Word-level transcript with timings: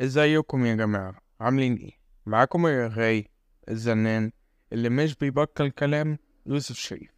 ازيكم 0.00 0.66
يا 0.66 0.74
جماعة؟ 0.74 1.14
عاملين 1.40 1.74
إيه؟ 1.76 1.92
معاكم 2.26 2.66
الرغاي 2.66 3.28
الزنان 3.68 4.30
اللي 4.72 4.88
مش 4.88 5.16
بيبطل 5.16 5.70
كلام 5.70 6.18
يوسف 6.46 6.76
شريف. 6.76 7.10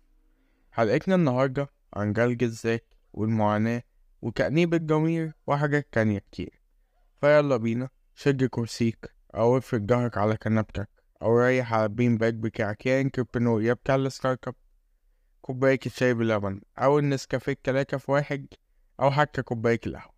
حلقتنا 0.72 1.14
النهاردة 1.14 1.68
عن 1.94 2.12
جلد 2.12 2.42
الذات 2.42 2.94
والمعاناة 3.12 3.82
وتأنيب 4.22 4.74
الضمير 4.74 5.32
وحاجات 5.46 5.88
تانية 5.92 6.18
كتير. 6.18 6.60
فيلا 7.20 7.56
بينا 7.56 7.88
شد 8.14 8.44
كرسيك 8.44 9.14
أو 9.34 9.58
افرد 9.58 9.86
ظهرك 9.90 10.18
على 10.18 10.36
كنبتك 10.36 10.88
أو 11.22 11.38
ريح 11.38 11.74
على 11.74 11.84
ال 11.84 11.91
bean 11.91 12.18
bag 12.18 12.34
بتاعك 12.34 12.86
يا 12.86 13.00
entrepreneur 13.00 13.62
يا 13.62 13.72
بتاع 13.72 13.94
ال 13.94 14.48
startup. 14.48 14.54
كوباية 15.40 15.78
الشاي 15.86 16.14
بلبن 16.14 16.60
أو 16.78 16.98
النسكافيه 16.98 17.52
التلاتة 17.52 17.96
في 17.96 18.10
واحد 18.12 18.46
أو 19.00 19.10
حتى 19.10 19.42
كوباية 19.42 19.80
القهوة. 19.86 20.15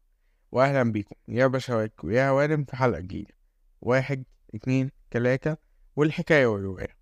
وأهلا 0.53 0.93
بيكم. 0.93 1.17
يا 1.29 1.47
بشوات 1.47 1.93
ويا 2.05 2.29
هوادم 2.29 2.65
في 2.65 2.77
حلقة 2.77 3.01
جديدة. 3.01 3.35
واحد 3.81 4.25
اتنين 4.55 4.91
تلاتة 5.11 5.57
والحكاية 5.97 6.47
والرواية. 6.47 6.99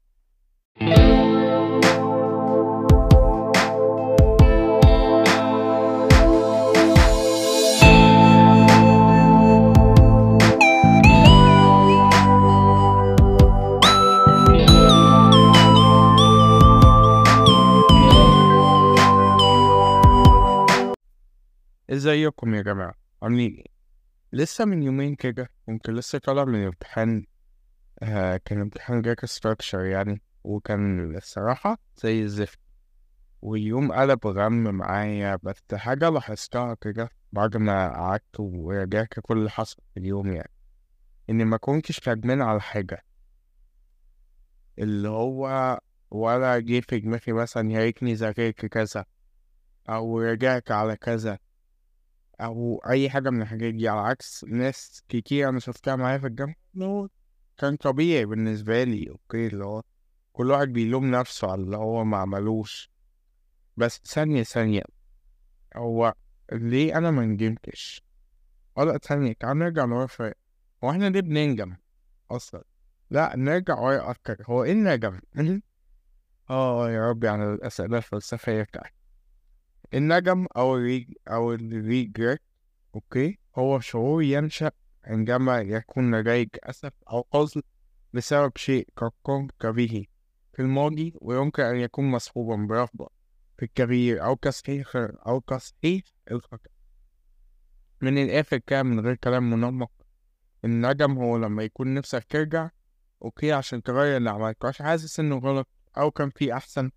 ازيكم 21.90 22.54
يا 22.54 22.62
جماعة؟ 22.62 23.05
إيه؟ 23.22 23.64
لسه 24.32 24.64
من 24.64 24.82
يومين 24.82 25.14
كده 25.14 25.50
كنت 25.66 25.90
لسه 25.90 26.18
طالع 26.18 26.44
من 26.44 26.64
امتحان 26.64 27.26
آه 28.02 28.36
كان 28.36 28.60
امتحان 28.60 29.02
جاك 29.02 29.24
ستراكشر 29.24 29.84
يعني 29.84 30.22
وكان 30.44 31.16
الصراحة 31.16 31.78
زي 31.96 32.22
الزفت 32.22 32.58
واليوم 33.42 33.92
قلب 33.92 34.26
غم 34.26 34.74
معايا 34.74 35.38
بس 35.42 35.62
حاجة 35.74 36.08
لاحظتها 36.08 36.74
كده 36.74 37.10
بعد 37.32 37.56
ما 37.56 37.88
قعدت 37.88 38.40
ورجعت 38.40 39.20
كل 39.20 39.38
اللي 39.38 39.50
حصل 39.50 39.76
في 39.94 40.00
اليوم 40.00 40.32
يعني 40.32 40.50
إني 41.30 41.44
ما 41.44 41.56
كنتش 41.56 42.08
ندمان 42.08 42.42
على 42.42 42.60
حاجة 42.60 43.04
اللي 44.78 45.08
هو 45.08 45.80
ولا 46.10 46.58
جه 46.58 46.80
في 46.80 47.00
دماغي 47.00 47.32
مثلا 47.32 47.70
يا 47.70 47.78
ريتني 47.78 48.14
ذاكرت 48.14 48.66
كذا 48.66 49.04
أو 49.88 50.20
رجعت 50.20 50.70
على 50.70 50.96
كذا 50.96 51.38
أو 52.40 52.82
أي 52.88 53.10
حاجة 53.10 53.30
من 53.30 53.42
الحاجات 53.42 53.74
دي 53.74 53.88
على 53.88 54.00
عكس 54.00 54.44
ناس 54.44 55.02
كتير 55.08 55.48
أنا 55.48 55.60
شفتها 55.60 55.96
معايا 55.96 56.18
في 56.18 56.26
الجامعة 56.26 56.54
اللي 56.74 56.84
هو 56.84 57.08
كان 57.58 57.76
طبيعي 57.76 58.24
بالنسبة 58.26 58.84
لي 58.84 59.10
أوكي 59.10 59.46
اللي 59.46 59.64
هو 59.64 59.82
كل 60.32 60.50
واحد 60.50 60.68
بيلوم 60.68 61.10
نفسه 61.10 61.50
على 61.50 61.62
اللي 61.62 61.76
هو 61.76 62.04
ما 62.04 62.16
عملوش 62.16 62.90
بس 63.76 64.00
ثانية 64.04 64.42
ثانية 64.42 64.82
هو 65.76 66.14
ليه 66.52 66.98
أنا 66.98 67.10
ما 67.10 67.26
ندمتش؟ 67.26 68.02
ولا 68.76 68.98
ثانية 68.98 69.32
تعال 69.32 69.58
نرجع 69.58 69.84
لورا 69.84 70.06
شوية 70.06 70.34
هو 70.84 70.90
إحنا 70.90 71.10
ليه 71.10 71.20
بنندم 71.20 71.76
أصلا؟ 72.30 72.64
لا 73.10 73.36
نرجع 73.36 73.78
ورا 73.78 74.10
أكتر 74.10 74.36
هو 74.46 74.64
إيه 74.64 74.72
الندم؟ 74.72 75.20
آه 76.50 76.90
يا 76.90 77.10
ربي 77.10 77.28
على 77.28 77.54
الأسئلة 77.54 77.96
الفلسفية 77.98 78.62
بتاعتي 78.62 78.95
الندم 79.94 80.46
أو 80.56 80.76
ال 80.76 80.85
reg 80.85 81.12
أو 81.28 81.52
ال 81.52 81.65
regret 81.65 82.40
okay؟ 82.94 83.38
هو 83.56 83.80
شعور 83.80 84.22
ينشأ 84.22 84.70
عندما 85.04 85.60
يكون 85.60 86.14
لديك 86.14 86.58
أسف 86.64 86.92
أو 87.10 87.26
حزن 87.32 87.62
بسبب 88.12 88.52
شيء 88.56 88.88
كنت 89.22 89.50
كريه 89.62 90.04
في 90.52 90.62
الماضي 90.62 91.14
ويمكن 91.20 91.62
أن 91.62 91.76
يكون 91.76 92.04
مصحوبا 92.10 92.56
برغبة 92.56 93.08
في 93.58 93.64
التغيير 93.64 94.24
أو 94.24 94.34
تصحيح 94.34 94.96
أو 94.96 95.40
تصحيح 95.40 96.02
الخطأ. 96.30 96.70
من 98.00 98.18
الآخر 98.18 98.58
كده 98.58 98.82
من 98.82 99.00
غير 99.00 99.14
كلام 99.14 99.50
منمق 99.50 99.90
الندم 100.64 101.18
هو 101.18 101.36
لما 101.36 101.62
يكون 101.62 101.94
نفسك 101.94 102.24
ترجع 102.28 102.70
okay؟ 103.22 103.52
عشان 103.52 103.82
تغير 103.82 104.16
اللي 104.16 104.30
عملته 104.30 104.68
عشان 104.68 104.86
حاسس 104.86 105.20
إنه 105.20 105.38
غلط 105.38 105.68
أو 105.98 106.10
كان 106.10 106.30
في 106.30 106.52
أحسن 106.52 106.90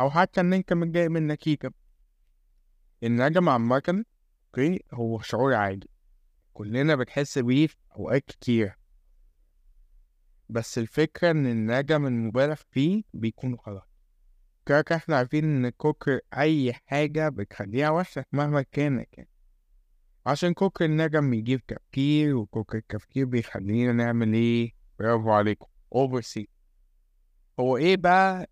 أو 0.00 0.10
حتى 0.10 0.40
إن 0.40 0.52
أنت 0.52 0.72
متضايق 0.72 1.10
من 1.10 1.16
النتيجة. 1.16 1.72
الندم 3.04 3.48
عامة 3.48 4.04
okay؟ 4.46 4.84
هو 4.92 5.20
شعور 5.20 5.54
عادي. 5.54 5.90
كلنا 6.52 6.94
بنحس 6.94 7.38
بيه 7.38 7.66
في 7.66 7.76
أوقات 7.96 8.24
كتير. 8.24 8.78
بس 10.48 10.78
الفكرة 10.78 11.30
إن 11.30 11.46
الندم 11.46 12.06
المبالغ 12.06 12.54
فيه 12.70 13.02
بيكون 13.14 13.54
غلط. 13.54 13.88
كده 14.66 14.84
إحنا 14.96 15.16
عارفين 15.16 15.44
إن 15.44 15.70
كتر 15.70 16.20
أي 16.38 16.72
حاجة 16.72 17.28
بتخليها 17.28 17.90
وحشة 17.90 18.24
مهما 18.32 18.62
كانت 18.62 19.08
يعني. 19.18 19.28
عشان 20.26 20.54
كتر 20.54 20.84
الندم 20.84 21.30
بيجيب 21.30 21.66
تفكير 21.66 22.36
وكتر 22.36 22.78
التفكير 22.78 23.24
بيخلينا 23.24 23.92
نعمل 23.92 24.34
إيه؟ 24.34 24.72
برافو 24.98 25.30
عليكم. 25.30 25.66
think 26.20 26.48
هو 27.60 27.76
إيه 27.76 27.96
بقى 27.96 28.46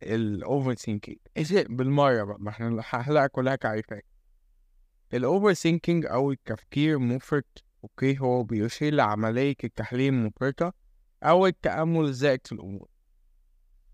thinking؟ 0.74 1.18
إيه 1.36 1.66
بالمرة 1.68 2.24
بقى؟ 2.24 2.36
ما 2.40 2.50
إحنا 2.50 2.68
الحلقة 2.68 3.26
كلها 3.26 3.56
تعريفات 3.56 4.04
ال 5.14 5.52
overthinking 5.52 6.06
أو 6.06 6.32
التفكير 6.32 6.96
المفرط 6.96 7.64
okay 7.84 8.18
هو 8.18 8.42
بيشير 8.42 8.94
لعملية 8.94 9.56
التحليل 9.64 10.14
المفرطة 10.14 10.72
أو 11.22 11.46
التأمل 11.46 12.04
الزائد 12.04 12.46
في 12.46 12.52
الأمور 12.52 12.88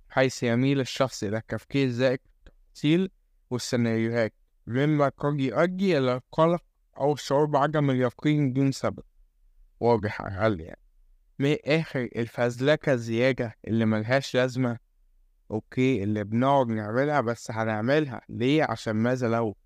حيث 0.08 0.42
يميل 0.42 0.80
الشخص 0.80 1.22
إلى 1.22 1.36
التفكير 1.36 1.86
الزائد 1.86 2.20
في 2.24 2.48
التفاصيل 2.48 3.10
والسيناريوهات 3.50 4.34
مما 4.66 5.08
قد 5.08 5.40
يؤدي 5.40 5.98
إلى 5.98 6.14
القلق 6.14 6.64
أو 6.98 7.12
الشعور 7.12 7.44
بعدم 7.44 7.90
اليقين 7.90 8.50
بدون 8.50 8.72
سبب. 8.72 9.02
واضح 9.80 10.20
الأقل 10.20 10.60
يعني. 10.60 10.80
من 11.38 11.52
الآخر 11.52 12.08
الفزلكة 12.16 12.92
الزيادة 12.92 13.54
اللي 13.68 13.84
ملهاش 13.84 14.34
لازمة 14.34 14.78
أوكي 15.50 16.02
اللي 16.02 16.24
بنقعد 16.24 16.68
نعملها 16.68 17.20
بس 17.20 17.50
هنعملها 17.50 18.20
ليه؟ 18.28 18.64
عشان 18.64 18.92
ماذا 18.92 19.28
لو؟ 19.28 19.56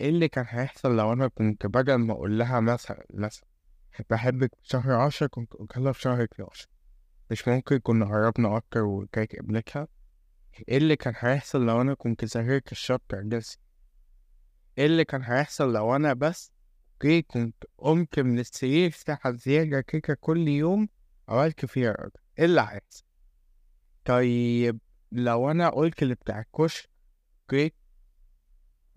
إيه 0.00 0.08
اللي 0.08 0.28
كان 0.28 0.44
هيحصل 0.48 0.96
لو 0.96 1.12
أنا 1.12 1.28
كنت 1.28 1.66
بدل 1.66 1.94
ما 1.94 2.12
أقول 2.12 2.38
لها 2.38 2.60
مثلا 2.60 3.06
مثلا 3.14 3.46
بحبك 4.10 4.54
في 4.54 4.68
شهر 4.68 4.92
عشرة 4.92 5.26
كنت 5.26 5.52
قلت 5.52 5.78
لها 5.78 5.92
في 5.92 6.00
شهر 6.00 6.22
اتناشر. 6.22 6.66
مش 7.30 7.48
ممكن 7.48 7.78
كنا 7.78 8.04
قربنا 8.06 8.56
أكتر 8.56 8.82
وكانت 8.82 9.36
قبلتها؟ 9.36 9.88
إيه 10.68 10.76
اللي 10.76 10.96
كان 10.96 11.14
هيحصل 11.16 11.66
لو 11.66 11.80
أنا 11.80 11.94
كنت 11.94 12.24
ذاكرت 12.24 12.72
الشابتر 12.72 13.22
ده 13.22 13.42
إيه 14.78 14.86
اللي 14.86 15.04
كان 15.04 15.22
هيحصل 15.22 15.72
لو 15.72 15.96
أنا 15.96 16.12
بس 16.12 16.52
أوكي 16.92 17.22
كنت 17.22 17.64
قمت 17.78 18.20
من 18.20 18.38
السرير 18.38 18.90
ساعة 18.90 19.32
زيادة 19.32 19.80
كيكة 19.80 20.14
كل 20.20 20.48
يوم 20.48 20.88
عملت 21.28 21.66
فيها 21.66 21.92
راجل 21.92 22.10
إيه 22.38 22.44
اللي 22.44 22.60
هيحصل؟ 22.60 23.04
طيب 24.04 24.78
لو 25.12 25.50
أنا 25.50 25.68
قلت 25.68 26.02
اللي 26.02 26.14
بتاع 26.14 26.40
الكشك 26.40 26.88
أوكي 27.42 27.72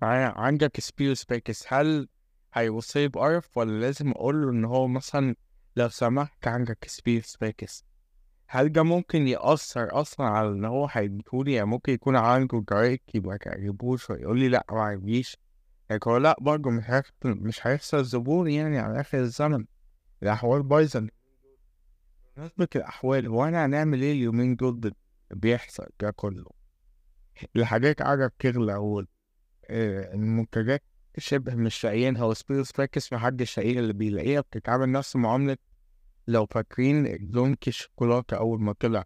عندك 0.01 0.79
سبيل 0.79 1.17
سبيكس 1.17 1.73
هل 1.73 2.07
هيوصي 2.53 3.07
بقرف 3.07 3.57
ولا 3.57 3.79
لازم 3.79 4.11
أقول 4.11 4.41
له 4.41 4.49
إن 4.51 4.65
هو 4.65 4.87
مثلا 4.87 5.35
لو 5.75 5.89
سمحت 5.89 6.47
عندك 6.47 6.85
سبيل 6.87 7.23
سبيكس 7.23 7.85
هل 8.47 8.71
ده 8.71 8.83
ممكن 8.83 9.27
يأثر 9.27 10.01
أصلا 10.01 10.27
على 10.27 10.49
إن 10.49 10.65
هو 10.65 10.87
هيديهولي؟ 10.91 11.53
يعني 11.53 11.67
ممكن 11.67 11.93
يكون 11.93 12.15
عنده 12.15 12.65
جرايد 12.69 12.99
يبقى 13.13 13.33
متعجبوش 13.35 14.09
ويقول 14.09 14.39
لي 14.39 14.49
لأ 14.49 14.65
معجبنيش 14.71 15.37
يعني 15.89 16.01
هو 16.07 16.17
لأ 16.17 16.35
برضه 16.41 16.69
مش 16.69 16.83
هيحصل 16.89 17.13
مش 17.23 17.67
هيحصل 17.67 18.05
زبون 18.05 18.51
يعني 18.51 18.79
على 18.79 19.01
آخر 19.01 19.17
الزمن. 19.19 19.65
الأحوال 20.23 20.63
بايظة. 20.63 21.07
بمناسبة 22.37 22.67
الأحوال 22.75 23.27
هو 23.27 23.45
أنا 23.45 23.65
هنعمل 23.65 24.01
إيه 24.01 24.11
اليومين 24.11 24.55
دول 24.55 24.93
بيحصل 25.31 25.87
ده 25.99 26.11
كله. 26.11 26.51
الحاجات 27.55 28.01
قاعدة 28.01 28.27
بتغلى 28.27 28.75
أول. 28.75 29.07
المنتجات 29.69 30.83
شبه 31.17 31.55
مش 31.55 31.83
لاقيينها 31.83 32.23
وسبيروس 32.23 32.71
فاكس 32.71 33.13
محدش 33.13 33.57
لاقيها 33.57 33.79
اللي 33.79 33.93
بيلاقيها 33.93 34.41
بتتعامل 34.41 34.91
نفس 34.91 35.15
معاملة 35.15 35.57
لو 36.27 36.45
فاكرين 36.45 37.31
دونكي 37.31 37.69
الشوكولاتة 37.69 38.37
أول 38.37 38.61
ما 38.61 38.73
طلع. 38.73 39.03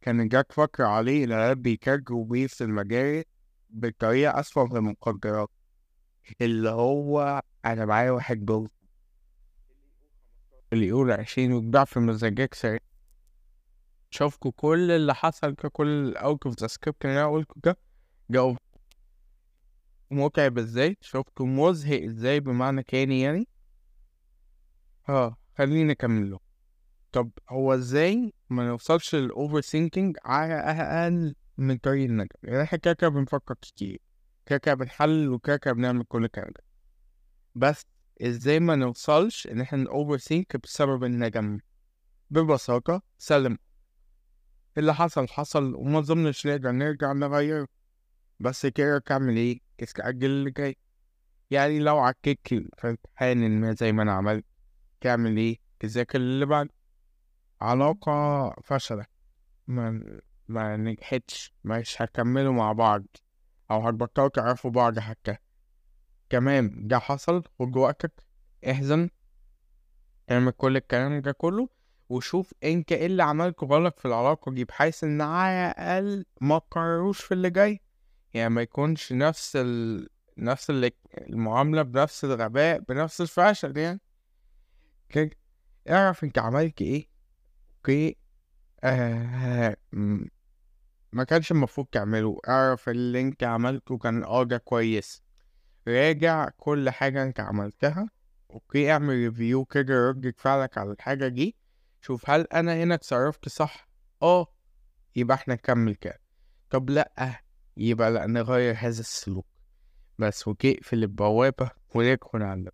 كان 0.00 0.28
جاك 0.28 0.52
فكر 0.52 0.82
عليه 0.82 1.24
العيال 1.24 1.54
بيتاجروا 1.54 2.24
بيه 2.24 2.46
في 2.46 2.64
المجاري 2.64 3.24
بطريقة 3.70 4.40
أسوأ 4.40 4.64
من 4.64 4.76
المخدرات 4.76 5.50
اللي 6.40 6.70
هو 6.70 7.42
أنا 7.64 7.84
معايا 7.84 8.10
واحد 8.10 8.44
دول 8.44 8.68
اللي 10.72 10.86
يقول 10.86 11.10
عشرين 11.12 11.52
وتباع 11.52 11.84
في 11.84 12.00
مزاجك 12.00 12.54
سريع. 12.54 12.78
شوفكوا 14.10 14.52
كل 14.56 14.90
اللي 14.90 15.14
حصل 15.14 15.54
كل 15.54 15.86
الأوت 15.86 16.46
أوف 16.46 16.60
ذا 16.60 16.66
سكريبت 16.66 17.04
اللي 17.04 17.16
أنا 17.20 17.30
قلته 17.32 17.54
ده 17.64 17.78
جاوب. 18.30 18.56
متعب 20.12 20.58
إزاي؟ 20.58 20.96
شفته 21.00 21.46
مزهق 21.46 22.02
إزاي 22.02 22.40
بمعنى 22.40 22.82
تاني 22.82 23.20
يعني؟ 23.20 23.48
آه 25.08 25.36
خليني 25.58 25.92
أكمله 25.92 26.38
طب 27.12 27.30
هو 27.50 27.74
إزاي 27.74 28.32
ما 28.50 28.66
نوصلش 28.66 29.14
للأوفر 29.14 29.60
ثينكينج 29.60 30.16
على 30.24 30.54
أقل 30.54 31.34
من 31.58 31.76
طريق 31.76 32.04
النجم؟ 32.04 32.28
يعني 32.42 32.62
إحنا 32.62 32.78
كده 32.78 32.94
كده 32.94 33.08
بنفكر 33.10 33.54
كتير 33.54 34.00
كده 34.46 34.58
كده 34.58 34.74
بنحلل 34.74 35.28
وكده 35.28 35.56
كده 35.56 35.74
بنعمل 35.74 36.04
كل 36.04 36.24
الكلام 36.24 36.50
ده. 36.56 36.64
بس 37.54 37.82
إزاي 38.22 38.60
ما 38.60 38.74
نوصلش 38.76 39.46
إن 39.46 39.60
إحنا 39.60 39.78
نوفر 39.78 40.16
ثينك 40.18 40.56
بسبب 40.56 41.04
النجم؟ 41.04 41.58
ببساطة 42.30 43.02
سلم. 43.18 43.58
اللي 44.78 44.94
حصل 44.94 45.28
حصل 45.28 45.74
وما 45.74 46.00
ظنش 46.00 46.46
نقدر 46.46 46.70
نرجع 46.70 47.12
نغيره. 47.12 47.68
بس 48.40 48.66
كده 48.66 48.98
تعمل 48.98 49.36
إيه؟ 49.36 49.60
استعجل 49.82 50.26
اللي 50.30 50.50
جاي. 50.50 50.76
يعني 51.50 51.78
لو 51.78 51.98
عكيك 51.98 52.48
في 52.48 52.88
امتحان 52.88 53.60
ما 53.60 53.72
زي 53.72 53.92
ما 53.92 54.02
أنا 54.02 54.12
عملت. 54.12 54.44
تعمل 55.00 55.36
إيه؟ 55.36 55.58
تذاكر 55.80 56.18
اللي 56.18 56.46
بعده 56.46 56.70
علاقة 57.60 58.50
فشلت 58.64 59.08
ما 59.66 60.20
ما 60.48 60.76
نجحتش. 60.76 61.52
مش 61.64 62.02
هتكملوا 62.02 62.52
مع 62.52 62.72
بعض. 62.72 63.04
أو 63.70 63.88
هتبطلوا 63.88 64.28
تعرفوا 64.28 64.70
بعض 64.70 64.98
حتى. 64.98 65.36
كمان 66.30 66.86
ده 66.86 66.98
حصل. 66.98 67.42
خد 67.58 67.76
وقتك. 67.76 68.12
احزن. 68.70 69.08
اعمل 70.30 70.52
كل 70.52 70.76
الكلام 70.76 71.20
ده 71.20 71.32
كله. 71.32 71.68
وشوف 72.08 72.54
أنت 72.64 72.92
إيه 72.92 73.06
اللي 73.06 73.22
عملته 73.22 73.66
غلط 73.66 73.98
في 73.98 74.04
العلاقة. 74.08 74.52
دي 74.52 74.64
بحيث 74.64 75.04
إن 75.04 75.20
على 75.20 75.70
الأقل 75.70 76.24
ما 76.40 76.60
في 77.12 77.34
اللي 77.34 77.50
جاي. 77.50 77.80
يعني 78.34 78.48
ما 78.50 78.62
يكونش 78.62 79.12
نفس 79.12 79.56
ال... 79.56 80.08
نفس 80.38 80.70
اللي... 80.70 80.90
المعاملة 81.18 81.82
بنفس 81.82 82.24
الغباء 82.24 82.78
بنفس 82.78 83.20
الفشل 83.20 83.76
يعني. 83.78 84.00
كده 85.08 85.30
اعرف 85.90 86.24
انت 86.24 86.38
عملت 86.38 86.82
إيه؟ 86.82 87.08
Okay؟ 87.76 88.16
آه 88.84 89.76
ما 91.12 91.24
كانش 91.24 91.52
المفروض 91.52 91.86
تعمله. 91.86 92.38
اعرف 92.48 92.88
اللي 92.88 93.20
انت 93.20 93.44
عملته 93.44 93.98
كان 93.98 94.24
آه 94.24 94.42
ده 94.44 94.58
كويس. 94.58 95.22
راجع 95.88 96.48
كل 96.56 96.90
حاجة 96.90 97.22
انت 97.22 97.40
عملتها. 97.40 98.08
Okay؟ 98.50 98.92
اعمل 98.92 99.14
review 99.14 99.64
كده 99.64 100.08
ردة 100.08 100.40
فعلك 100.40 100.78
على 100.78 100.92
الحاجة 100.92 101.28
دي. 101.28 101.56
شوف 102.00 102.30
هل 102.30 102.46
أنا 102.52 102.74
هنا 102.82 102.94
اتصرفت 102.94 103.48
صح؟ 103.48 103.88
آه 104.22 104.46
يبقى 105.16 105.34
إحنا 105.34 105.54
نكمل 105.54 105.94
كده. 105.94 106.20
طب 106.70 106.90
لأ 106.90 107.41
يبقى 107.76 108.10
لأ 108.10 108.26
نغير 108.26 108.74
هذا 108.78 109.00
السلوك. 109.00 109.46
بس 110.18 110.48
وتقفل 110.48 111.02
البوابة 111.02 111.70
وندخل 111.94 112.42
على 112.42 112.54
اللي 112.58 112.70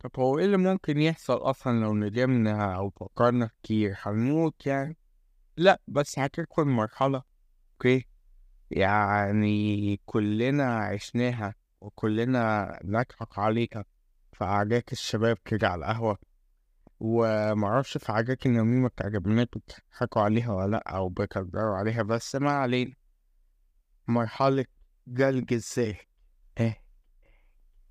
طب 0.00 0.10
هو 0.18 0.38
إيه 0.38 0.44
اللي 0.44 0.56
ممكن 0.56 0.98
يحصل 1.00 1.36
أصلا 1.36 1.80
لو 1.80 1.94
ندمنا 1.94 2.76
أو 2.76 2.90
فكرنا 2.90 3.50
كتير؟ 3.62 3.94
هنموت 4.02 4.66
يعني؟ 4.66 4.96
لأ 5.56 5.80
بس 5.88 6.18
هتدخل 6.18 6.64
مرحلة 6.64 7.22
أوكي؟ 7.72 8.06
يعني 8.70 10.00
كلنا 10.06 10.78
عشناها 10.78 11.54
وكلنا 11.80 12.78
نضحك 12.84 13.38
عليها 13.38 13.84
في 14.32 14.44
قعدات 14.44 14.92
الشباب 14.92 15.38
كده 15.44 15.68
على 15.68 15.78
القهوة. 15.84 16.18
ومعرفش 17.00 17.98
في 17.98 18.12
حاجات 18.12 18.46
النميمة 18.46 18.88
بتعجبني 18.88 19.44
بتضحكوا 19.44 20.22
عليها 20.22 20.52
ولا 20.52 20.70
لأ 20.70 20.96
أو 20.96 21.08
بيكدروا 21.08 21.76
عليها 21.76 22.02
بس 22.02 22.36
ما 22.36 22.50
علينا. 22.50 22.94
مرحلة 24.08 24.64
جلج 25.06 25.52
الزاهد 25.52 25.96
إيه 26.60 26.82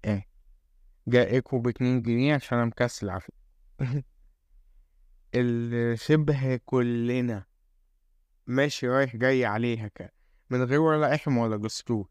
إيه. 0.05 0.27
جا 1.07 1.27
إيكو 1.31 1.59
باتنين 1.59 2.01
جنيه 2.01 2.35
عشان 2.35 2.57
أنا 2.57 2.67
مكسل 2.67 3.09
عافية 3.09 3.33
اللي 5.35 5.97
شبه 5.97 6.59
كلنا 6.65 7.45
ماشي 8.47 8.87
رايح 8.87 9.15
جاي 9.15 9.45
عليها 9.45 9.87
كده 9.87 10.13
من 10.49 10.63
غير 10.63 10.79
ولا 10.79 11.15
احم 11.15 11.37
ولا 11.37 11.57
دستور 11.57 12.09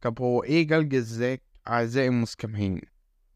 طب 0.00 0.20
هو 0.20 0.42
إيه 0.42 0.66
جلج 0.66 0.94
الذات 0.94 1.42
أعزائي 1.68 2.08
المستمعين 2.08 2.80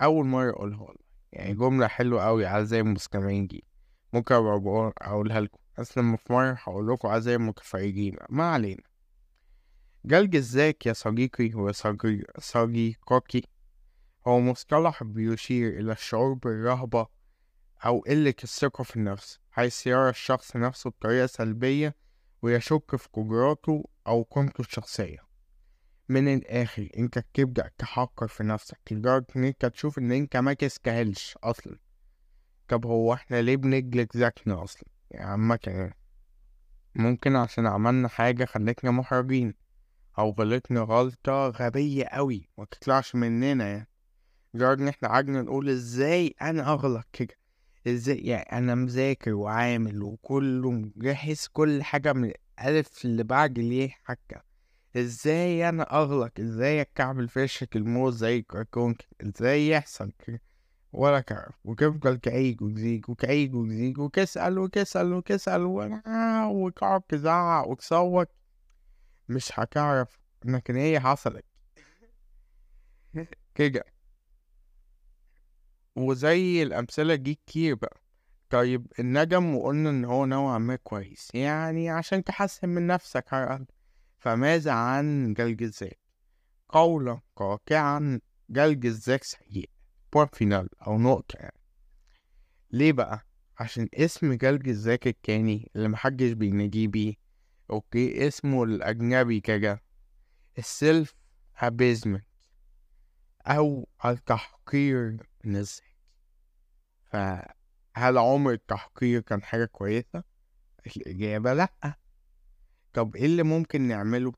أول 0.00 0.26
مرة 0.26 0.50
أقولها 0.50 0.94
يعني 1.32 1.54
جملة 1.54 1.86
حلوة 1.86 2.28
أوي 2.28 2.46
أعزائي 2.46 2.82
المستمعين 2.82 3.46
دي. 3.46 3.64
ممكن 4.12 4.34
أبقى 4.34 4.92
أقولها 5.02 5.40
لكم. 5.40 5.58
لما 5.96 6.16
في 6.16 6.32
مرة 6.32 6.58
هقول 6.62 6.88
لكم 6.88 7.08
أعزائي 7.08 7.36
المتفرجين 7.36 8.16
ما 8.28 8.44
علينا. 8.44 8.82
جلج 10.06 10.36
الذات 10.36 10.86
يا 10.86 10.92
صديقي 10.92 11.54
وصديقتي 11.54 13.42
هو 14.26 14.40
مصطلح 14.40 15.02
بيشير 15.02 15.80
إلى 15.80 15.92
الشعور 15.92 16.32
بالرهبة 16.32 17.06
أو 17.84 18.00
قلة 18.00 18.34
الثقة 18.44 18.84
في 18.84 18.96
النفس 18.96 19.40
حيث 19.50 19.86
يرى 19.86 20.08
الشخص 20.08 20.56
نفسه 20.56 20.90
بطريقة 20.90 21.26
سلبية 21.26 21.96
ويشك 22.42 22.96
في 22.96 23.08
قدراته 23.12 23.84
أو 24.06 24.22
قيمته 24.30 24.60
الشخصية. 24.60 25.18
من 26.08 26.34
الآخر 26.34 26.88
أنت 26.98 27.24
تبدأ 27.34 27.70
تحقر 27.78 28.28
في 28.28 28.44
نفسك 28.44 28.78
لدرجة 28.90 29.26
إن 29.36 29.44
أنت 29.44 29.66
تشوف 29.66 29.98
إن 29.98 30.12
أنت 30.12 30.36
ما 30.36 30.52
تستاهلش 30.52 31.38
أصلا. 31.44 31.78
طب 32.68 32.86
هو 32.86 33.14
إحنا 33.14 33.42
ليه 33.42 33.56
بنجلد 33.56 34.16
ذاتنا 34.16 34.64
أصلا؟ 34.64 34.88
يعني 35.10 35.30
عامة 35.30 35.58
يعني. 35.66 35.96
ممكن 36.94 37.36
عشان 37.36 37.66
عملنا 37.66 38.08
حاجة 38.08 38.44
خلتنا 38.44 38.90
محرجين 38.90 39.65
أو 40.18 40.30
غلطنا 40.30 40.80
غلطة 40.80 41.48
غبية 41.48 42.04
أوي 42.04 42.48
متطلعش 42.58 43.14
مننا 43.14 43.68
يعني. 43.68 43.88
لدرجة 44.54 44.82
إن 44.82 44.88
إحنا 44.88 45.08
قعدنا 45.08 45.42
نقول 45.42 45.68
إزاي 45.68 46.34
أنا 46.42 46.72
أغلط 46.72 47.06
كده؟ 47.12 47.34
إزاي 47.86 48.16
يعني 48.18 48.52
أنا 48.58 48.74
مذاكر 48.74 49.34
وعامل 49.34 50.02
وكله 50.02 50.70
مجهز 50.70 51.46
كل 51.52 51.82
حاجة 51.82 52.12
من 52.12 52.32
الألف 52.58 53.04
اللي 53.04 53.24
بعد 53.24 53.58
ليه 53.58 53.94
حكة 54.04 54.42
إزاي 54.96 55.68
أنا 55.68 55.82
أغلط؟ 55.82 56.40
إزاي 56.40 56.80
أكعمل 56.80 57.28
فشك 57.28 57.76
الموز 57.76 58.16
زي 58.16 58.38
الكركون 58.38 58.94
إزاي 59.22 59.68
يحصل 59.68 60.12
كده؟ 60.26 60.42
ولا 60.92 61.20
تعرف 61.20 61.54
وتفضل 61.64 62.18
تعيد 62.18 62.62
وتزيد 62.62 63.04
وتعيد 63.10 63.54
وتزيد 63.54 63.98
وتسأل 63.98 64.58
وتسأل 64.58 65.12
وتسأل 65.12 65.62
وتقعد 66.46 67.00
تزعق 67.00 67.68
وتصوت. 67.68 68.28
مش 69.28 69.50
هتعرف 69.54 70.18
لكن 70.44 70.76
هي 70.76 71.00
حصلت. 71.00 71.44
كده. 73.54 73.84
وزي 75.96 76.62
الأمثلة 76.62 77.14
دي 77.14 77.34
كتير 77.34 77.74
بقى. 77.74 78.00
طيب 78.50 78.86
الندم 78.98 79.54
وقلنا 79.54 79.90
إن 79.90 80.04
هو 80.04 80.26
نوعا 80.26 80.58
ما 80.58 80.76
كويس. 80.76 81.30
يعني 81.34 81.90
عشان 81.90 82.24
تحسن 82.24 82.68
من 82.68 82.86
نفسك 82.86 83.32
على 83.32 83.44
الأقل. 83.44 83.66
فماذا 84.18 84.72
عن 84.72 85.34
جلد 85.34 85.62
الذات؟ 85.62 86.00
قولا 86.68 87.20
قاطعا 87.36 88.20
جلد 88.50 88.84
الذات 88.84 89.24
سيء 89.24 89.70
point 90.12 90.26
final 90.32 90.68
أو 90.86 90.98
نقطة 90.98 91.36
يعني. 91.36 91.60
ليه 92.70 92.92
بقى؟ 92.92 93.26
عشان 93.58 93.88
اسم 93.94 94.32
جلد 94.32 94.68
الذات 94.68 95.06
التاني 95.06 95.70
اللي 95.76 95.88
محدش 95.88 96.32
بيناديه 96.32 96.88
بيه 96.88 97.14
okay؟ 97.70 98.28
اسمه 98.28 98.64
الأجنبي 98.64 99.40
كده. 99.40 99.82
ال 100.58 100.69
self 100.69 101.14
abasement 101.56 102.26
أو 103.46 103.88
التحقير 104.04 105.16
الذات 105.44 105.80
فهل 107.04 108.18
عمر 108.18 108.52
التحقير 108.52 109.20
كان 109.20 109.42
حاجة 109.42 109.64
كويسة؟ 109.64 110.24
الإجابة 110.96 111.52
لأ. 111.54 111.98
طب 112.92 113.16
إيه 113.16 113.26
اللي 113.26 113.42
ممكن 113.42 113.82
نعمله؟ 113.82 114.32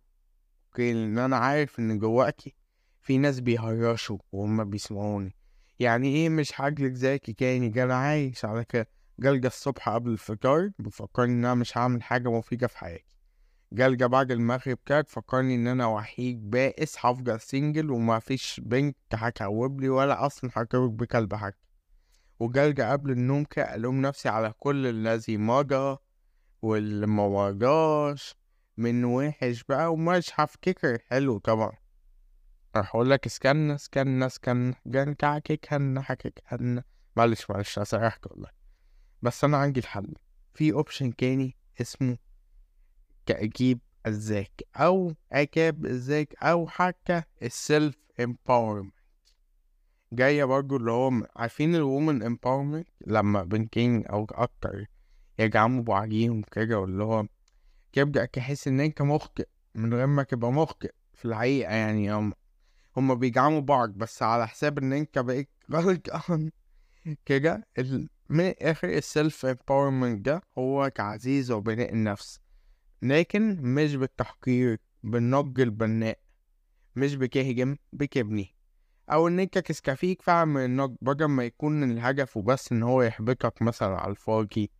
Okay 0.67 0.93
لأن 0.93 1.19
أنا 1.19 1.37
عارف 1.37 1.79
إن 1.79 1.99
جواكم 1.99 2.55
في 3.01 3.19
ناس 3.19 3.41
بيهرشوا 3.41 4.19
وهما 4.33 4.65
بيسمعوني. 4.65 5.37
يعني 5.79 6.09
إيه 6.09 6.29
مش 6.29 6.61
هجلد 6.61 6.95
ذاتي 6.97 7.33
تاني؟ 7.33 7.69
ده 7.69 7.85
أنا 7.85 7.95
عايش 7.95 8.45
على 8.45 8.65
كده. 8.65 8.89
جلدة 9.19 9.47
الصبح 9.47 9.89
قبل 9.89 10.11
الفطار 10.11 10.71
بفكرني 10.79 11.33
إن 11.33 11.45
أنا 11.45 11.55
مش 11.55 11.79
هعمل 11.79 12.03
حاجة 12.03 12.31
مفيدة 12.31 12.67
في 12.67 12.79
حياتي. 12.79 13.18
جلدة 13.73 14.07
بعد 14.07 14.31
المغرب 14.31 14.79
كده 14.87 15.01
تفكرني 15.01 15.55
إن 15.55 15.67
أنا 15.67 15.87
وحيد 15.87 16.51
بائس 16.51 16.97
هفضل 16.99 17.41
single 17.41 17.91
ومفيش 17.91 18.61
بنت 18.65 18.97
هتقبل 19.15 19.68
بي 19.68 19.89
ولا 19.89 20.27
أصلا 20.27 20.51
هرتبط 20.57 20.91
بكلب 20.91 21.35
حتى. 21.35 21.69
وجلدة 22.41 22.93
قبل 22.93 23.11
النوم 23.11 23.45
كده 23.45 23.75
ألوم 23.75 24.01
نفسي 24.01 24.29
على 24.29 24.53
كل 24.59 24.87
الذي 24.87 25.37
مضى 25.37 25.97
واللي 26.63 27.07
مضاش 27.07 28.35
من 28.77 29.05
وحش 29.05 29.65
بقى 29.69 29.93
ومش 29.93 30.31
هفتكر 30.35 30.99
حلو 30.99 31.39
طبعا. 31.39 31.73
راح 32.77 32.95
أقول 32.95 33.11
لك 33.11 33.27
اسكن 33.27 33.71
اسكن 33.71 34.23
اسكن 34.23 34.75
جن 34.87 35.15
كعكك 35.15 35.73
هن 35.73 36.01
حكك 36.03 36.43
هن 36.47 36.83
معلش 37.17 37.51
معلش 37.51 37.79
اسرحت 37.79 38.27
والله. 38.27 38.49
بس 39.23 39.45
أنا 39.45 39.57
عندي 39.57 39.81
الحل. 39.81 40.15
في 40.55 40.73
اوبشن 40.73 41.17
تاني 41.17 41.57
اسمه 41.81 42.19
كأجيب 43.29 43.79
الذاك 44.07 44.63
أو 44.77 45.15
اجاب 45.33 45.87
الذاك 45.87 46.35
أو 46.43 46.67
حتى 46.69 47.23
السيلف 47.43 47.97
امباورمنت 48.21 48.95
جاية 50.13 50.45
برضو 50.45 50.77
اللي 50.77 50.91
هو 50.91 51.11
عارفين 51.37 51.75
الومن 51.75 52.23
امباورمنت 52.23 52.89
لما 53.07 53.43
بنتين 53.45 54.07
أو 54.07 54.27
أكتر 54.31 54.87
يدعموا 55.39 55.83
بعضيهم 55.83 56.43
كده 56.53 56.79
واللي 56.79 57.05
هو 57.05 57.27
تبدأ 57.93 58.25
تحس 58.25 58.69
إن 58.69 58.81
أنت 58.81 59.03
مخطئ 59.03 59.49
من 59.75 59.95
غير 59.95 60.07
ما 60.07 60.23
تبقى 60.23 60.53
مخطئ 60.53 60.93
في 61.15 61.25
الحقيقة 61.25 61.73
يعني 61.75 62.13
هم 62.15 62.33
هما 62.97 63.15
بيدعموا 63.15 63.61
بعض 63.61 63.91
بس 63.91 64.23
على 64.23 64.49
حساب 64.49 64.79
إن 64.79 64.93
أنت 64.93 65.19
بقيت 65.19 65.49
غلطان 65.73 66.51
كده 67.25 67.67
من 68.29 68.41
الآخر 68.41 68.89
ال 68.89 69.00
self 69.00 69.47
empowerment 69.47 70.27
ده 70.27 70.43
هو 70.59 70.89
تعزيز 70.89 71.51
وبناء 71.51 71.93
النفس. 71.93 72.41
لكن 73.03 73.57
مش 73.75 73.95
بالتحقير 73.97 74.79
بالنقد 75.03 75.61
البناء. 75.61 76.19
مش 76.97 77.17
بتهدم 77.17 77.77
بتبني 77.93 78.55
أو 79.11 79.29
إن 79.29 79.41
أنت 79.41 79.59
تستفيد 79.59 80.23
فعلا 80.23 80.45
من 80.45 80.65
النقد 80.65 80.97
بدل 81.01 81.25
ما 81.25 81.45
يكون 81.45 81.91
الهدف 81.91 82.37
وبس 82.37 82.73
إن 82.73 82.83
هو 82.83 83.03
يحبطك 83.03 83.63
مثلا 83.63 83.97
على 83.97 84.11
الفاضي 84.11 84.71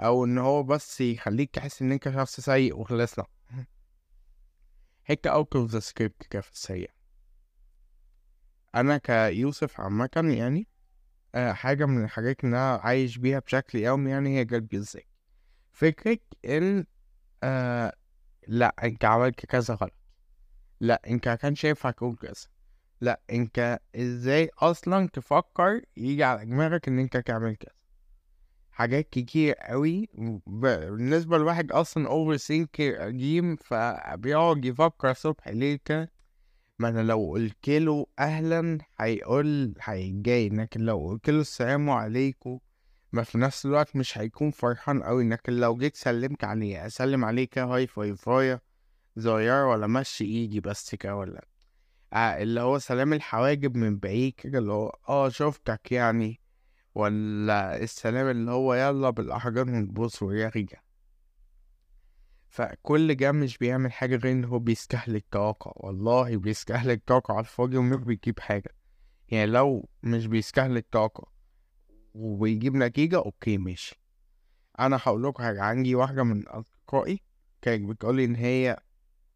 أو 0.00 0.24
إن 0.24 0.38
هو 0.38 0.62
بس 0.62 1.00
يخليك 1.00 1.50
تحس 1.50 1.82
إن 1.82 1.92
أنت 1.92 2.08
شخص 2.08 2.40
سيء 2.40 2.78
وخلصنا 2.78 3.26
هيك 5.06 5.26
out 5.26 5.56
of 5.56 5.70
the 5.70 5.80
script 5.80 6.26
كده 6.26 6.42
في 6.42 6.52
السيء 6.52 6.90
أنا 8.74 8.98
كيوسف 8.98 9.80
عامة 9.80 10.10
يعني 10.38 10.68
آه 11.34 11.52
حاجة 11.52 11.86
من 11.86 12.04
الحاجات 12.04 12.44
اللي 12.44 12.56
أنا 12.56 12.74
عايش 12.74 13.18
بيها 13.18 13.38
بشكل 13.38 13.78
يومي 13.78 14.10
يعني 14.10 14.38
هي 14.38 14.44
جلد 14.44 14.74
الذات 14.74 15.06
فكرة 15.72 16.18
ان 16.44 16.86
آه 17.42 17.92
لا 18.48 18.74
أنت 18.82 19.04
عملت 19.04 19.46
كذا 19.46 19.74
غلط. 19.74 19.92
لا 20.80 21.02
أنت 21.06 21.28
كان 21.28 21.54
شايف 21.54 21.86
تقول 21.86 22.16
كذا. 22.16 22.32
لا 23.00 23.20
أنت 23.30 23.80
إزاي 23.96 24.50
أصلا 24.58 25.08
تفكر 25.08 25.80
يجي 25.96 26.24
على 26.24 26.44
دماغك 26.46 26.88
إن 26.88 26.98
أنت 26.98 27.16
تعمل 27.16 27.56
كذا؟ 27.56 27.72
حاجات 28.70 29.08
كتير 29.10 29.54
قوي 29.54 30.08
ب- 30.14 30.40
بالنسبة 30.90 31.38
لواحد 31.38 31.72
أصلا 31.72 32.08
اوفر 32.08 32.36
ثينكر 32.36 32.94
قديم 32.96 33.56
فبيقعد 33.56 34.64
يفكر 34.64 35.12
صبح 35.12 35.48
ليل 35.48 35.78
كده. 35.84 36.12
ما 36.78 36.88
أنا 36.88 37.00
لو 37.00 37.30
قلت 37.30 37.68
له 37.68 38.06
أهلا 38.18 38.78
هيقول 38.98 39.74
هيتجاي 39.82 40.48
لكن 40.48 40.80
لو 40.80 41.08
قلت 41.08 41.30
له 41.30 41.40
السلام 41.40 41.90
عليكم 41.90 42.58
ما 43.12 43.22
في 43.22 43.38
نفس 43.38 43.66
الوقت 43.66 43.96
مش 43.96 44.18
هيكون 44.18 44.50
فرحان 44.50 45.02
قوي 45.02 45.28
لكن 45.28 45.52
لو 45.52 45.76
جيت 45.76 45.96
سلمت 45.96 46.44
عليه 46.44 46.86
اسلم 46.86 47.24
عليه 47.24 47.48
فاي 47.86 48.16
فايا 48.16 48.60
صغيرة 49.18 49.66
ولا 49.68 49.86
مشي 49.86 50.24
ايدي 50.24 50.60
بس 50.60 50.94
كده 50.94 51.16
ولا 51.16 51.46
آه 52.12 52.42
اللي 52.42 52.60
هو 52.60 52.78
سلام 52.78 53.12
الحواجب 53.12 53.76
من 53.76 53.98
بعيد 53.98 54.34
كده 54.34 54.58
اللي 54.58 54.72
هو 54.72 54.96
آه 55.08 55.28
شفتك 55.28 55.92
يعني 55.92 56.40
ولا 56.94 57.82
السلام 57.82 58.26
اللي 58.30 58.50
هو 58.50 58.74
يلا 58.74 59.10
بالأحجار 59.10 59.70
نبص 59.70 60.22
ويرجع 60.22 60.80
فكل 62.48 63.14
ده 63.14 63.32
مش 63.32 63.58
بيعمل 63.58 63.92
حاجة 63.92 64.16
غير 64.16 64.32
إن 64.32 64.44
هو 64.44 64.58
بيستهلك 64.58 65.24
طاقة 65.30 65.72
والله 65.76 66.36
بيستهلك 66.36 67.02
طاقة 67.06 67.32
على 67.32 67.40
الفاضي 67.40 67.76
ومش 67.76 67.96
بيجيب 67.96 68.40
حاجة. 68.40 68.74
يعني 69.28 69.46
لو 69.50 69.88
مش 70.02 70.26
بيستهلك 70.26 70.86
طاقة 70.92 71.39
وبيجيب 72.14 72.76
نتيجة 72.76 73.16
okay 73.16 73.58
ماشي. 73.58 74.00
أنا 74.80 74.98
هقول 75.02 75.22
لكم 75.22 75.42
حاجة 75.42 75.62
عندي 75.62 75.94
واحدة 75.94 76.22
من 76.22 76.48
أصدقائي 76.48 77.20
كانت 77.62 77.88
بتقولي 77.90 78.24
إن 78.24 78.34
هي 78.36 78.78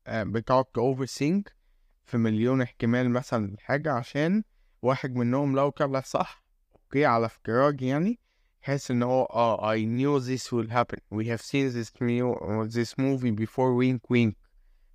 آه، 0.06 0.22
بتقعد 0.22 0.64
ت 0.64 1.04
overthink 1.04 1.56
في 2.04 2.16
مليون 2.16 2.62
احتمال 2.62 3.10
مثلا 3.10 3.56
حاجة 3.58 3.92
عشان 3.92 4.42
واحد 4.82 5.14
منهم 5.14 5.56
لو 5.56 5.70
كان 5.70 6.00
صح 6.00 6.44
okay 6.76 7.06
على 7.06 7.26
افتراض 7.26 7.82
يعني 7.82 8.20
حس 8.60 8.90
إن 8.90 9.02
هو 9.02 9.24
آه 9.24 9.74
I 9.74 9.78
knew 9.78 10.20
this 10.20 10.52
will 10.52 10.70
happen. 10.70 10.98
We 11.10 11.24
have 11.26 11.42
seen 11.42 11.70
this 11.72 11.90
new 12.00 12.34
this 12.68 12.94
movie 12.98 13.30
before 13.30 13.74
wink 13.74 14.10
wink. 14.10 14.34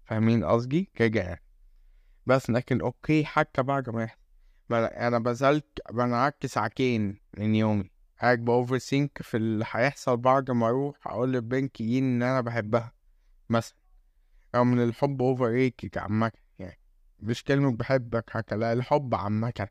فاهمين 0.05 0.43
قصدي؟ 0.45 0.91
كده 0.95 1.19
يعني. 1.21 1.43
بس 2.25 2.49
لكن 2.49 2.81
okay 2.81 3.25
حتى 3.25 3.63
بعد 3.63 3.89
ما 3.89 4.03
يحصل 4.03 4.18
أنا 4.71 5.19
بذلت 5.19 5.79
أنا 5.91 6.15
قعدت 6.15 6.45
ساعتين 6.45 7.19
من 7.37 7.55
يومي. 7.55 7.91
قاعد 8.21 8.45
ب 8.45 8.77
overthink 8.77 9.21
في 9.21 9.37
اللي 9.37 9.65
هيحصل 9.71 10.17
بعد 10.17 10.51
ما 10.51 10.67
أروح 10.67 11.07
أقول 11.07 11.33
للبنت 11.33 11.81
إن 11.81 12.23
أنا 12.23 12.41
بحبها 12.41 12.93
مثلا. 13.49 13.77
أو 14.55 14.63
من 14.63 14.83
الحب 14.83 15.21
overrated 15.21 15.97
عامة 15.97 16.31
يعني. 16.59 16.79
مش 17.19 17.43
كلمة 17.43 17.71
بحبك 17.71 18.29
حكا 18.29 18.55
لا 18.55 18.73
الحب 18.73 19.15
عامة. 19.15 19.67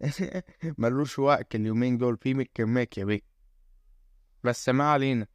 ملوش 0.78 1.18
وقت 1.18 1.54
اليومين 1.54 1.98
دول 1.98 2.16
في 2.16 2.34
مكماك 2.34 2.98
يا 2.98 3.04
بيه. 3.04 3.20
بس 4.44 4.68
ما 4.68 4.84
علينا. 4.84 5.26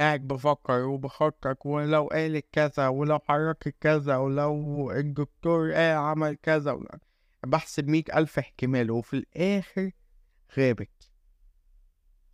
قاعد 0.00 0.20
بفكر 0.28 0.80
وبخطط 0.84 1.66
ولو 1.66 2.06
قالت 2.06 2.46
كذا 2.52 2.88
ولو 2.88 3.18
حركت 3.18 3.74
كذا 3.80 4.16
ولو 4.16 4.90
الدكتور 4.92 5.72
قال 5.72 5.96
عمل 5.96 6.34
كذا 6.42 6.72
ولا- 6.72 6.98
بحسب 7.46 7.88
مية 7.88 8.04
ألف 8.14 8.38
احتمال 8.38 8.90
وفي 8.90 9.16
الآخر 9.16 9.90
غابت. 10.58 11.10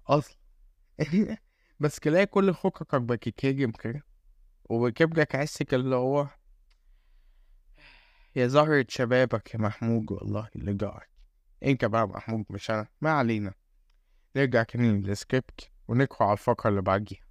أصلا 0.06 0.36
بس 1.80 1.96
تلاقي 2.00 2.26
كل 2.26 2.52
خططك 2.54 3.00
بتتهجم 3.00 3.70
كده. 3.70 4.02
وبتبقى 4.64 5.26
كعسك 5.26 5.74
اللي 5.74 5.96
هو 5.96 6.28
يا 8.36 8.46
زهرة 8.46 8.86
شبابك 8.88 9.54
يا 9.54 9.58
محمود 9.60 10.12
والله 10.12 10.48
اللي 10.56 10.74
جارك 10.74 11.08
أنت 11.62 11.84
بقى 11.84 12.08
محمود 12.08 12.44
مش 12.50 12.70
أنا. 12.70 12.86
ما 13.00 13.10
علينا. 13.10 13.54
نرجع 14.36 14.62
تاني 14.62 14.88
للسكريبت 15.00 15.70
وندخل 15.88 16.24
على 16.24 16.32
الفقرة 16.32 16.70
اللي 16.70 16.82
بعديها. 16.82 17.24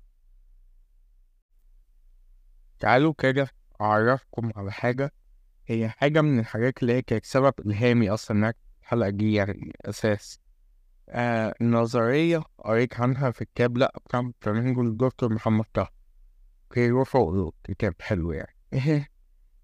تعالوا 2.79 3.13
كده 3.17 3.47
أعرفكم 3.81 4.51
على 4.55 4.71
حاجة. 4.71 5.11
هي 5.67 5.89
حاجة 5.89 6.22
من 6.22 6.39
الحاجات 6.39 6.82
اللي 6.82 6.93
هي 6.93 7.01
كانت 7.01 7.25
سبب 7.25 7.53
إلهامي 7.60 8.10
أصلا 8.10 8.38
إنها 8.38 8.53
الحلقة 8.82 9.10
دي 9.10 9.34
يعني 9.34 9.74
أساس. 9.82 10.39
آه 11.10 11.55
نظرية 11.62 12.43
قريت 12.58 13.00
عنها 13.00 13.32
في 13.32 13.46
كتاب 13.46 13.77
لأ 13.77 13.93
بتاع 14.05 14.32
فلامينجو 14.41 14.82
الدكتور 14.82 15.34
محمد 15.34 15.65
طه. 15.74 15.89
أوكي 16.63 16.91
رفعوا 16.91 17.51
كتاب 17.63 17.96
حلو 18.01 18.32
يعني. 18.32 18.55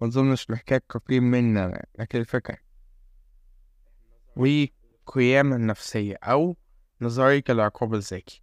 مظنش 0.02 0.50
محتاج 0.50 0.82
تقييم 0.90 1.24
منا 1.24 1.86
لكن 2.00 2.20
الفكرة. 2.20 2.58
والقيامة 4.36 5.56
النفسية 5.56 6.16
أو 6.24 6.58
نظرية 7.02 7.44
العقاب 7.50 7.94
الذكي. 7.94 8.42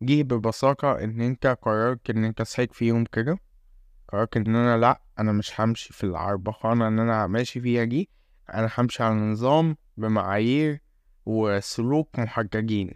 دي 0.00 0.22
ببساطة 0.22 1.04
إن 1.04 1.20
أنت 1.20 1.46
قررت 1.46 2.10
إن 2.10 2.24
أنت 2.24 2.42
صحيت 2.42 2.74
في 2.74 2.84
يوم 2.84 3.04
كده 3.04 3.38
قررت 4.14 4.36
إن 4.36 4.56
أنا 4.56 4.78
لأ 4.78 5.00
أنا 5.18 5.32
مش 5.32 5.60
همشي 5.60 5.92
في 5.92 6.04
العربخانة 6.04 6.88
اللي 6.88 7.02
أنا 7.02 7.26
ماشي 7.26 7.60
فيها 7.60 7.84
دي 7.84 8.10
أنا 8.54 8.70
همشي 8.78 9.02
على 9.02 9.14
نظام 9.14 9.76
بمعايير 9.96 10.80
وسلوك 11.26 12.18
محججين. 12.18 12.94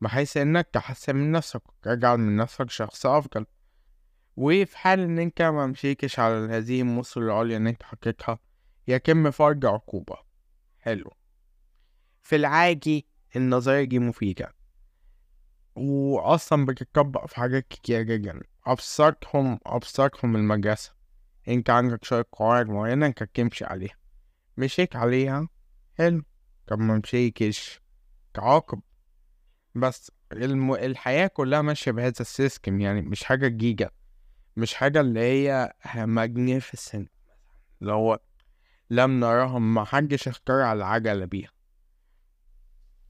بحيث 0.00 0.36
إنك 0.36 0.68
تحسن 0.72 1.16
من 1.16 1.32
نفسك 1.32 1.62
تجعل 1.82 2.18
من 2.18 2.36
نفسك 2.36 2.70
شخص 2.70 3.06
أفضل. 3.06 3.46
وفي 4.36 4.78
حال 4.78 5.00
إن 5.00 5.18
أنت 5.18 5.42
ما 5.42 5.66
مشيتش 5.66 6.18
على 6.18 6.34
هذه 6.34 6.80
المصر 6.80 7.20
العليا 7.20 7.56
إن 7.56 7.66
أنت 7.66 7.82
حطيتها 7.82 8.38
يتم 8.88 9.30
فرض 9.30 9.66
عقوبة. 9.66 10.16
حلو. 10.78 11.12
في 12.22 12.36
العادي 12.36 13.06
النظرية 13.36 13.84
دي 13.84 13.98
مفيدة. 13.98 14.54
وأصلا 15.76 16.66
بتطبق 16.66 17.26
في 17.26 17.36
حاجات 17.36 17.68
كتير 17.68 18.02
جدا. 18.02 18.40
أبسطهم 18.66 19.58
أبسطهم 19.66 20.36
المدرسة 20.36 20.94
أنت 21.48 21.70
عندك 21.70 22.04
شوية 22.04 22.26
قواعد 22.32 22.68
معينة 22.68 23.06
أنت 23.06 23.22
تمشي 23.22 23.64
عليها. 23.64 23.96
مشيت 24.56 24.96
عليها 24.96 25.48
حلو. 25.98 26.22
طب 26.66 26.78
ما 26.78 27.00
مشيتش. 27.04 27.80
تعاقب 28.34 28.80
بس 29.74 30.12
الم... 30.32 30.74
الحياة 30.74 31.26
كلها 31.26 31.62
ماشية 31.62 31.90
بهذا 31.90 32.20
السيستم 32.20 32.80
يعني 32.80 33.02
مش 33.02 33.24
حاجة 33.24 33.48
جديدة 33.48 33.90
مش 34.56 34.74
حاجة 34.74 35.00
اللي 35.00 35.20
هي 35.20 35.72
magnificent. 35.86 37.06
اللي 37.82 37.92
هو 37.92 38.20
لم 38.90 39.20
نراها 39.20 39.58
محدش 39.58 40.28
اخترع 40.28 40.72
العجلة 40.72 41.24
بيها. 41.24 41.50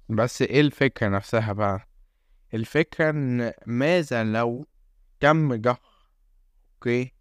بس 0.08 0.42
إيه 0.42 0.60
الفكرة 0.60 1.08
نفسها 1.08 1.52
بقى؟ 1.52 1.88
الفكرة 2.54 3.10
إن 3.10 3.52
ماذا 3.66 4.24
لو 4.24 4.66
تم 5.20 5.54
دح 5.54 5.80
okay؟ 6.74 7.12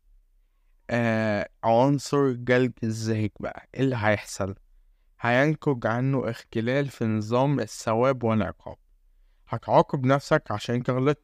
آه 0.89 1.49
عنصر 1.63 2.31
جلد 2.31 2.73
الذهن 2.83 3.29
بقى. 3.39 3.69
إيه 3.75 3.81
اللي 3.81 3.95
هيحصل؟ 3.99 4.55
هينتج 5.19 5.87
عنه 5.87 6.29
اختلال 6.29 6.87
في 6.89 7.05
نظام 7.05 7.59
الثواب 7.59 8.23
والعقاب. 8.23 8.77
هتعاقب 9.47 10.05
نفسك 10.05 10.43
عشان 10.51 10.75
انت 10.75 10.89
غلطت. 10.89 11.23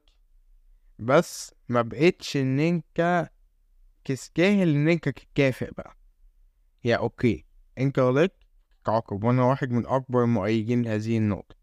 بس 0.99 1.53
ما 1.69 1.81
بقتش 1.81 2.37
إن 2.37 2.59
أنت 2.59 3.29
تستاهل 4.05 4.69
إن 4.75 4.87
أنت 4.89 5.09
تتكافئ 5.09 5.71
بقى. 5.71 5.97
يا 6.83 6.95
أوكي 6.95 7.45
أنت 7.77 7.99
غلطت 7.99 8.35
عقب 8.87 9.23
وأنا 9.23 9.43
واحد 9.43 9.71
من 9.71 9.85
أكبر 9.87 10.25
مؤيدين 10.25 10.81
لهذه 10.81 11.17
النقطة. 11.17 11.55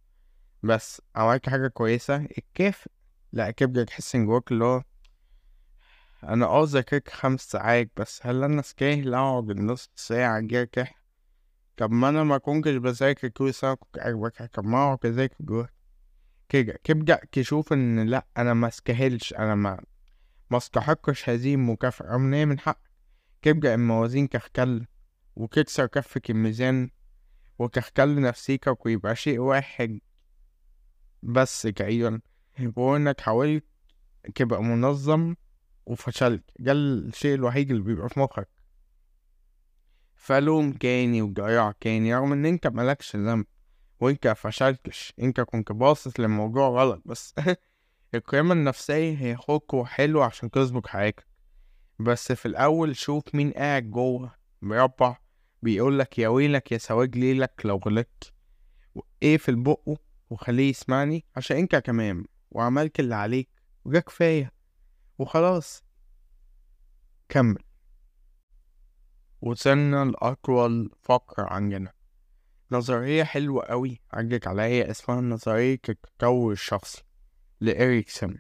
بس 0.63 1.03
عملت 1.17 1.49
حاجة 1.49 1.69
كويسة. 1.69 2.17
الكيف 2.39 2.89
لا 3.33 3.51
كيف 3.51 3.71
تحس 3.71 4.15
إن 4.15 4.27
جواك 4.27 4.53
اللي 4.53 4.65
هو 4.65 4.83
أنا 6.25 6.47
آه 6.47 6.65
ذاكرت 6.65 7.09
خمس 7.09 7.41
ساعات 7.41 7.91
بس 7.97 8.27
هل 8.27 8.45
أنا 8.45 8.61
استاهل 8.61 9.15
أقعد 9.15 9.51
النص 9.51 9.91
ساعة 9.97 10.39
أذاكر 10.39 10.89
طب 11.77 11.91
ما 11.91 12.09
أنا 12.09 12.25
ما 12.25 12.39
كنتش 12.39 12.75
بذاكر 12.75 13.29
كل 13.29 13.55
ساعة 13.55 13.75
كنت 13.75 14.43
طب 14.53 14.65
ما 14.65 14.85
أقعد 14.85 15.07
أذاكر 15.07 15.37
جوا 15.41 15.65
كده 16.49 16.79
تبدأ 16.85 17.21
تشوف 17.33 17.73
إن 17.73 18.09
لأ 18.09 18.27
أنا 18.37 18.55
ما 18.55 18.69
استاهلش 18.69 19.35
أنا 19.35 19.55
ما 19.55 19.85
ما 20.51 20.57
استحقش 20.59 21.29
هذه 21.29 21.55
المكافأة. 21.55 22.07
رغم 22.07 22.35
هي 22.35 22.47
من 22.47 22.59
حقك. 22.59 22.91
تبدأ 23.43 23.75
الموازين 23.75 24.29
تختل 24.29 24.87
وتكسر 25.37 25.87
كفة 25.87 26.21
الميزان 26.31 26.91
وتختل 27.59 28.21
نفسيتك 28.21 28.87
ويبقى 28.87 29.17
شيء 29.17 29.39
واحد 29.39 30.01
بس 31.23 31.63
تقريبا. 31.63 32.21
وهو 32.77 32.97
إنك 32.97 33.21
حاولت 33.21 33.65
تبقى 34.35 34.63
منظم 34.63 35.35
وفشلت. 35.87 36.45
ده 36.59 36.73
الشيء 36.73 37.35
الوحيد 37.35 37.71
اللي 37.71 37.83
بيبقى 37.83 38.09
في 38.09 38.21
مخك. 38.21 38.49
فلوم 40.15 40.73
تاني 40.73 41.23
وجرع 41.23 41.75
تاني 41.81 42.15
رغم 42.15 42.33
إن 42.33 42.47
أنت 42.47 42.67
ملكش 42.67 43.17
ذنب 43.17 43.47
وأنت 44.01 44.29
فشلتش. 44.29 45.13
أنت 45.21 45.41
كنت 45.41 45.73
باصص 45.73 46.21
للموضوع 46.21 46.69
غلط 46.69 47.03
بس 47.05 47.35
القيمة 48.15 48.53
النفسية 48.53 49.19
هي 49.19 49.37
خطوة 49.37 49.85
حلوة 49.85 50.25
عشان 50.25 50.51
تظبط 50.51 50.87
حياتك. 50.87 51.27
بس 51.99 52.33
في 52.33 52.47
الأول 52.47 52.97
شوف 52.97 53.35
مين 53.35 53.51
قاعد 53.53 53.91
جوه 53.91 54.35
مربع 54.63 55.17
بيقولك 55.63 56.19
يا 56.19 56.29
ويلك 56.29 56.73
يا 56.73 56.79
سواد 56.79 57.17
ليلك 57.17 57.63
لو 57.65 57.77
غلطت. 57.77 58.33
إيه 59.23 59.37
في 59.37 59.49
البقه 59.49 59.97
وخليه 60.31 60.71
يسمعني 60.71 61.25
عشان 61.37 61.57
أنت 61.57 61.77
كمان. 61.77 62.25
وعملت 62.51 63.01
اللي 63.01 63.15
عليك. 63.15 63.49
وده 63.85 64.01
كفاية. 64.01 64.53
وخلاص. 65.19 65.85
كمل. 67.29 67.63
وصلنا 69.41 70.05
لأطول 70.05 70.91
فقرة 71.03 71.43
عندنا. 71.53 71.93
نظرية 72.71 73.25
حلوة 73.25 73.65
أوي 73.65 74.01
عجك 74.13 74.47
عليا؟ 74.47 74.91
اسمها 74.91 75.21
نظرية 75.21 75.81
التطور 75.89 76.53
الشخصي 76.53 77.03
لإريكسون 77.61 78.39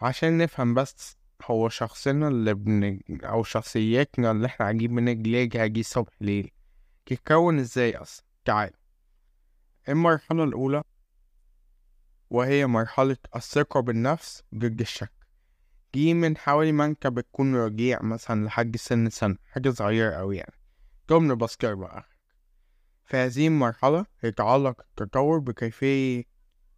عشان 0.00 0.38
نفهم 0.38 0.74
بس 0.74 1.16
هو 1.44 1.68
شخصنا 1.68 2.28
اللي 2.28 2.54
بن... 2.54 3.00
أو 3.24 3.42
شخصيتنا 3.42 4.30
اللي 4.30 4.46
إحنا 4.46 4.66
عاجين 4.66 4.94
بنجلجها 4.94 5.66
دي 5.66 5.82
صبح 5.82 6.12
ليل. 6.20 6.50
تتكون 7.06 7.58
إزاي 7.58 7.96
أصلا؟ 7.96 8.26
تعال. 8.44 8.70
المرحلة 9.88 10.44
الأولى 10.44 10.82
وهي 12.30 12.66
مرحلة 12.66 13.16
الثقة 13.36 13.80
بالنفس 13.80 14.42
ضد 14.54 14.80
الشك. 14.80 15.23
دي 15.94 16.14
من 16.14 16.36
حوالي 16.36 16.84
انت 16.84 17.06
بتكون 17.06 17.56
رجيع 17.56 18.02
مثلا 18.02 18.44
لحد 18.46 18.76
سن 18.76 19.10
سنة 19.10 19.36
حاجة 19.50 19.70
صغيرة 19.70 20.10
أوي 20.14 20.36
يعني. 20.36 20.54
ضمن 21.08 21.34
بسكر 21.34 21.74
بقى 21.74 22.04
في 23.04 23.16
هذه 23.16 23.46
المرحلة 23.46 24.06
يتعلق 24.24 24.80
التطور 24.80 25.38
بكيفية 25.38 26.24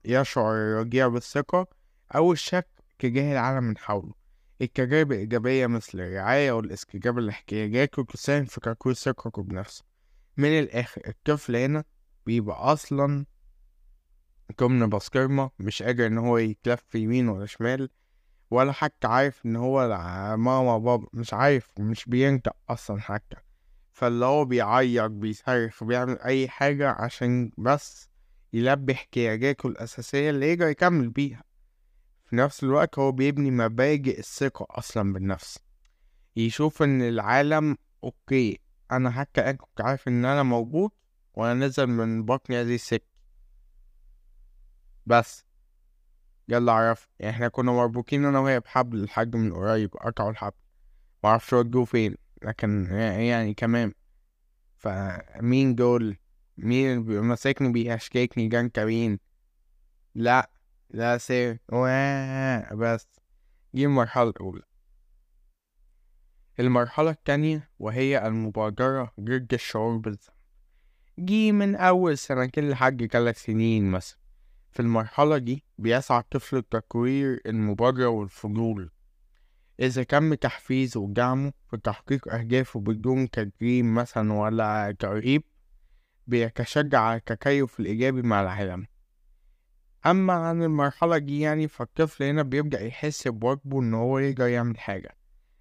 يشعر 0.04 0.52
الرجيع 0.54 1.08
بالثقة 1.08 1.66
أو 2.14 2.32
الشك 2.32 2.68
تجاه 2.99 3.32
العالم 3.32 3.64
من 3.64 3.78
حوله. 3.78 4.14
التجارب 4.62 5.12
الإيجابية 5.12 5.66
مثل 5.66 6.00
الرعاية 6.00 6.52
والإستجابة 6.52 7.20
لاحتياجاته 7.20 8.04
تساهم 8.04 8.44
في 8.44 8.61
تكوين 8.61 8.94
ثقته 8.94 9.42
بنفسه. 9.42 9.85
من 10.37 10.58
الآخر 10.58 11.02
الطفل 11.08 11.56
هنا 11.56 11.85
بيبقى 12.26 12.73
أصلا 12.73 13.26
ضمن 14.61 14.88
بسكرمة 14.88 15.50
مش 15.58 15.82
قادر 15.82 16.06
إن 16.06 16.18
هو 16.18 16.38
يتلف 16.38 16.94
يمين 16.94 17.28
ولا 17.28 17.46
شمال 17.46 17.88
ولا 18.50 18.73
حتى 18.73 19.07
عارف 19.07 19.47
إن 19.47 19.57
هو 19.57 19.88
ماما 20.37 20.79
بابا 20.79 21.09
مش 21.12 21.35
عارف 21.35 21.70
مش 21.79 22.05
بينطق 22.05 22.57
أصلا 22.68 23.01
حتى 23.01 23.37
فاللي 23.92 24.25
هو 24.25 24.44
بيعيط 24.44 25.11
بيصرخ 25.11 25.85
بيعمل 25.85 26.18
أي 26.18 26.49
حاجة 26.49 26.90
عشان 26.90 27.51
بس 27.59 28.11
يلبي 28.53 28.92
احتياجاته 28.92 29.66
الأساسية 29.66 30.31
اللي 30.31 30.53
يقدر 30.53 30.68
يكمل 30.68 31.09
بيها. 31.09 31.44
في 32.25 32.37
نفس 32.37 32.64
الوقت 32.64 32.99
هو 32.99 33.12
بيبني 33.12 33.51
مبادئ 33.51 34.18
الثقة 34.18 34.66
أصلا 34.70 35.12
بالنفس. 35.12 35.59
يشوف 36.37 36.83
إن 36.83 37.03
العالم 37.03 37.77
أوكي 38.05 38.61
أنا 38.92 39.11
حتى 39.11 39.53
كنت 39.53 39.81
عارف 39.81 40.09
إن 40.09 40.25
أنا 40.25 40.42
موجود 40.42 40.90
وأنا 41.35 41.66
نزل 41.66 41.87
من 41.87 42.25
بطني 42.25 42.61
هذه 42.61 42.75
الست 42.75 43.03
بس. 45.07 45.45
يلا 46.48 46.72
عرف 46.72 47.09
يعني 47.18 47.35
إحنا 47.35 47.48
كنا 47.48 47.72
مربوطين 47.72 48.24
أنا 48.24 48.38
وهي 48.38 48.61
بحبل 48.61 49.04
لحد 49.04 49.37
من 49.37 49.52
قريب 49.52 49.94
قطعوا 49.96 50.30
الحبل. 50.30 50.56
معرفش 51.24 51.52
ودوه 51.52 51.85
فين 51.85 52.14
لكن 52.42 52.87
يعني 52.92 53.54
كمان 53.54 53.92
فمين 54.76 55.74
دول؟ 55.74 56.16
مين 56.56 56.90
اللي 56.92 57.02
بيبقى 57.02 57.22
ماسكني 57.22 57.72
بيهشككني 57.72 58.48
جان 58.48 58.68
كمين 58.68 59.18
لا 60.14 60.50
لا 60.90 61.18
سير. 61.18 61.59
بس 62.74 63.09
دي 63.74 63.85
المرحلة 63.85 64.30
الأولى 64.30 64.62
المرحلة 66.61 67.11
التانية 67.11 67.70
وهي 67.78 68.26
المبادرة 68.26 69.12
ضد 69.20 69.52
الشعور 69.54 69.96
بالذنب 69.96 70.20
دي 71.18 71.52
من 71.52 71.74
أول 71.76 72.18
سنتين 72.18 72.70
لحد 72.70 73.06
ثلاث 73.06 73.42
سنين 73.42 73.90
مثلا 73.90 74.18
في 74.70 74.81
المرحلة 74.81 75.38
دي 75.38 75.64
بيسعى 75.79 76.18
الطفل 76.20 76.59
لتكوير 76.59 77.40
المبادرة 77.46 78.07
والفضول. 78.07 78.90
إذا 79.81 80.02
تم 80.02 80.35
تحفيزه 80.35 81.00
ودعمه 81.00 81.52
في 81.70 81.76
تحقيق 81.76 82.35
أهدافه 82.35 82.81
بدون 82.81 83.31
تجريم 83.31 83.94
مثلا 83.94 84.33
ولا 84.33 84.96
ترهيب 84.98 85.42
بيتشجع 86.26 87.00
على 87.00 87.16
التكيف 87.16 87.81
الإيجابي 87.81 88.22
مع 88.22 88.42
العالم. 88.42 88.87
أما 90.07 90.33
عن 90.33 90.62
المرحلة 90.62 91.18
دي 91.18 91.40
يعني 91.40 91.68
فالطفل 91.68 92.24
هنا 92.24 92.42
بيبدأ 92.42 92.81
يحس 92.81 93.29
بواجبه 93.29 93.81
إن 93.81 93.94
هو 93.94 94.18
يقدر 94.18 94.46
يعمل 94.46 94.79
حاجة 94.79 95.16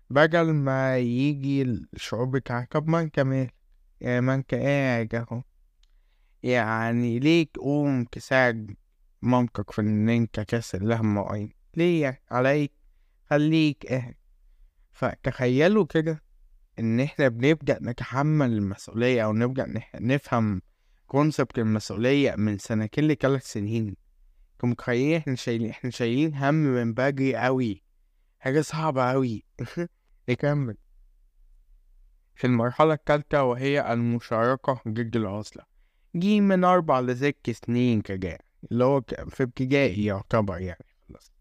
بدل 0.09 0.53
ما 0.53 0.97
يجي 0.97 1.61
الشعور 1.61 2.25
بتاع 2.25 2.67
طب 2.71 2.87
ما 2.87 2.99
أنت 3.01 3.19
مالك 3.19 3.53
يعني 4.01 4.21
ما 4.21 4.33
أنت 4.35 4.53
قاعد 4.55 5.15
أهو. 5.15 5.41
يعني 6.43 7.19
ليه 7.19 7.47
تقوم 7.53 8.03
تساعد 8.03 8.75
مامتك 9.25 9.71
في 9.71 9.81
ان 9.81 10.09
انت 10.09 10.39
كسر 10.39 10.83
لها 10.83 11.01
مواعين 11.01 11.53
ليه 11.77 12.21
عليك 12.31 12.71
خليك 13.29 13.85
قاعد 13.85 14.15
فتخيلوا 14.91 15.85
كده 15.85 16.23
إن 16.79 16.99
إحنا 16.99 17.27
بنبدأ 17.27 17.79
نتحمل 17.81 18.53
المسؤولية 18.53 19.25
أو 19.25 19.33
نبدأ 19.33 19.81
نفهم 19.95 20.61
كونسبت 21.07 21.59
المسؤولية 21.59 22.35
من 22.35 22.57
سنتين 22.57 23.07
لثلاث 23.07 23.51
سنين. 23.51 23.95
أنتوا 24.53 24.69
متخيلين 24.69 25.17
إحنا 25.17 25.35
شايلين 25.35 25.69
إحنا 25.69 25.89
شايلين 25.89 26.35
هم 26.35 26.53
من 26.53 26.93
بدري 26.93 27.35
قوي 27.35 27.83
حاجة 28.39 28.61
صعبة 28.61 29.11
قوي 29.11 29.45
نكمل. 30.29 30.77
في 32.35 32.47
المرحلة 32.47 32.93
التالتة 32.93 33.43
وهي 33.43 33.93
المشاركة 33.93 34.81
ضد 34.87 35.15
العزلة. 35.15 35.63
دي 36.13 36.41
من 36.41 36.63
أربع 36.63 36.99
لست 36.99 37.49
سنين 37.65 38.01
كده 38.01 38.39
اللي 38.71 38.83
هو 38.83 39.01
في 39.29 39.43
ابتدائي 39.43 40.05
يعتبر 40.05 40.57
يعني 40.59 40.85
خلاص. 41.09 41.31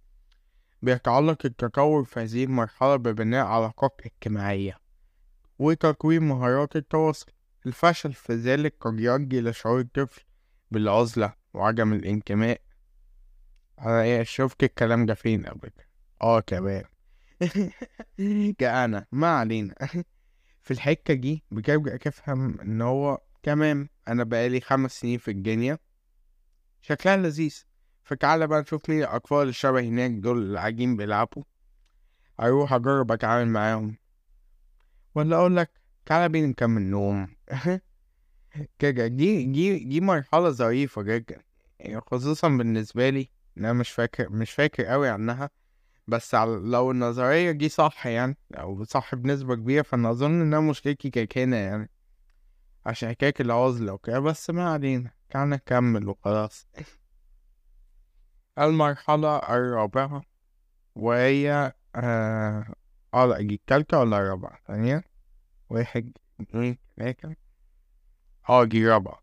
بيتعلق 0.83 1.39
التطور 1.47 2.05
في 2.05 2.21
هذه 2.21 2.45
المرحلة 2.45 2.97
ببناء 2.97 3.47
علاقات 3.47 4.01
اجتماعية 4.05 4.79
وتكوين 5.59 6.23
مهارات 6.23 6.77
التواصل. 6.77 7.27
الفشل 7.67 8.13
في 8.13 8.35
ذلك 8.35 8.75
قد 8.81 9.01
يؤدي 9.01 9.41
لشعور 9.41 9.81
الطفل 9.81 10.23
بالعزلة 10.71 11.35
وعدم 11.55 11.93
الانتماء. 11.93 12.61
أنا 13.81 14.03
إيه 14.03 14.23
شفت 14.23 14.65
الكلام 14.65 15.07
ده 15.07 15.15
فين 15.15 15.47
قبل 15.47 15.69
كده 15.69 15.89
آه 16.23 16.41
كمان. 16.41 16.85
كأنا. 18.59 19.07
ما 19.13 19.27
علينا. 19.27 19.75
في 20.63 20.71
الحتة 20.71 21.15
دي 21.15 21.45
بتبدأ 21.51 21.97
تفهم 21.97 22.61
إن 22.61 22.83
هو 22.83 23.21
تمام. 23.43 23.89
أنا 24.09 24.25
بقالي 24.25 24.61
خمس 24.61 25.01
سنين 25.01 25.19
في 25.19 25.31
الدنيا. 25.31 25.79
شكلها 26.87 27.17
لذيذ. 27.17 27.65
فتعالى 28.03 28.47
بقى 28.47 28.61
نشوف 28.61 28.91
مين 28.91 28.99
الأطفال 29.03 29.49
الشبه 29.49 29.81
هناك 29.81 30.11
دول 30.11 30.39
اللي 30.39 30.59
قاعدين 30.59 30.97
بيلعبوا. 30.97 31.43
أروح 32.41 32.73
أجرب 32.73 33.13
أتعامل 33.13 33.49
معاهم. 33.49 33.97
ولا 35.15 35.37
أقول 35.37 35.57
لك 35.57 35.71
تعالى 36.07 36.29
بينا 36.29 36.47
نكمل 36.47 36.83
نوم. 36.83 37.29
كده 38.79 39.07
دي 39.07 39.45
دي 39.47 39.79
دي 39.85 40.01
مرحلة 40.01 40.51
ظريفة 40.51 41.03
جدا. 41.03 41.43
يعني 41.79 42.01
خصوصا 42.01 42.49
بالنسبة 42.49 43.11
لي 43.11 43.31
أنا 43.59 43.73
مش 43.73 43.91
فاكر 43.91 44.31
مش 44.31 44.51
فاكر 44.51 44.95
أوي 44.95 45.09
عنها. 45.09 45.51
بس 46.07 46.35
لو 46.35 46.91
النظرية 46.91 47.51
دي 47.51 47.69
صح 47.69 48.07
يعني 48.07 48.37
أو 48.55 48.85
صح 48.85 49.15
بنسبة 49.15 49.55
كبيرة 49.55 49.83
فأنا 49.83 50.11
أظن 50.11 50.41
إنها 50.41 50.61
مشكلتي 50.61 51.11
كده 51.11 51.57
يعني. 51.57 51.91
عشان 52.87 53.09
حكاية 53.09 53.35
العزلة 53.41 53.93
وكده 53.93 54.21
بس 54.21 54.51
ما 54.51 54.73
علينا. 54.73 55.14
تعالى 55.35 55.51
نكمل 55.51 56.09
وخلاص. 56.09 56.69
المرحلة 58.59 59.37
الرابعة 59.37 60.23
وهي 60.95 61.73
آه 61.95 62.75
آه 63.15 63.27
لا 63.27 63.41
دي 63.41 63.55
التالتة 63.55 63.99
ولا 63.99 64.19
الرابعة؟ 64.19 64.59
ثانية. 64.67 65.05
واحد 65.71 66.13
اتنين 66.41 66.79
تلاتة 66.97 67.37
آه 68.49 68.65
دي 68.65 68.85
الرابعة 68.85 69.23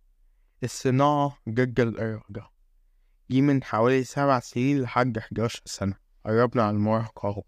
الصناعة 0.64 1.38
ضد 1.50 1.80
الإرادة. 1.80 2.50
دي 3.30 3.42
من 3.42 3.64
حوالي 3.64 4.04
سبع 4.04 4.40
سنين 4.40 4.82
لحد 4.82 5.20
حداشر 5.20 5.62
سنة. 5.66 5.96
قربنا 6.26 6.64
على 6.64 6.76
المراهقة 6.76 7.30
أهو 7.30 7.44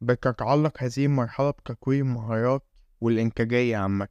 بتتعلق 0.00 0.82
هذه 0.82 1.04
المرحلة 1.06 1.50
بتكوين 1.50 2.00
المهارات 2.00 2.66
والإنتاجية 3.00 3.76
عامة. 3.76 4.08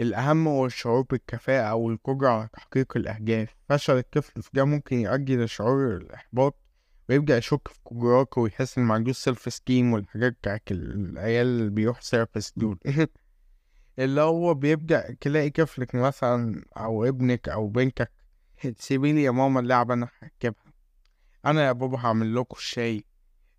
الأهم 0.00 0.48
هو 0.48 0.66
الشعور 0.66 1.02
بالكفاءة 1.02 1.64
أو 1.70 1.90
القدرة 1.90 2.28
على 2.28 2.48
تحقيق 2.52 2.96
الأهداف. 2.96 3.56
فشل 3.68 3.96
الطفل 3.98 4.42
في 4.42 4.50
ده 4.52 4.64
ممكن 4.64 4.96
يؤدي 4.98 5.36
لشعور 5.36 5.96
الإحباط 5.96 6.56
ويبدأ 7.08 7.36
يشك 7.36 7.68
في 7.68 7.78
قدراته 7.84 8.40
ويحس 8.40 8.78
إن 8.78 8.84
معندوش 8.84 9.16
سيلف 9.16 9.52
ستيم 9.54 9.92
والحاجات 9.92 10.32
بتاعت 10.32 10.62
العيال 10.70 11.46
اللي 11.46 11.70
بيروح 11.70 12.00
سيرفس 12.00 12.52
دول 12.56 12.78
اللي 13.98 14.20
هو 14.20 14.54
بيبدأ 14.54 15.16
تلاقي 15.20 15.50
طفلك 15.50 15.94
مثلا 15.94 16.64
أو 16.76 17.04
ابنك 17.04 17.48
أو 17.48 17.68
بنتك 17.68 18.12
سيبيلي 18.76 19.22
يا 19.22 19.30
ماما 19.30 19.60
اللعبة 19.60 19.94
أنا 19.94 20.08
هركبها. 20.22 20.72
أنا 21.46 21.66
يا 21.66 21.72
بابا 21.72 21.98
هعمل 21.98 22.34
لكم 22.36 22.56
الشاي 22.58 23.04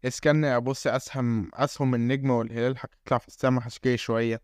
اسكن 0.05 0.43
يا 0.43 0.57
بص 0.59 0.87
أسهم 0.87 1.51
أسهم 1.53 1.95
النجم 1.95 2.29
والهلال 2.29 2.75
هتطلع 2.79 3.17
في 3.17 3.27
السما 3.27 3.67
هشتري 3.67 3.97
شوية. 3.97 4.41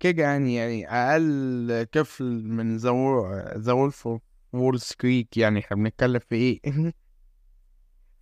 كده 0.00 0.22
يعني 0.22 0.54
يعني 0.54 0.88
أقل 0.88 1.86
طفل 1.92 2.24
من 2.48 2.78
زور 2.78 3.90
في 3.90 4.18
وول 4.52 4.80
ستريت 4.80 5.36
يعني 5.36 5.60
إحنا 5.60 5.76
بنتكلم 5.76 6.18
في 6.18 6.34
إيه؟ 6.34 6.60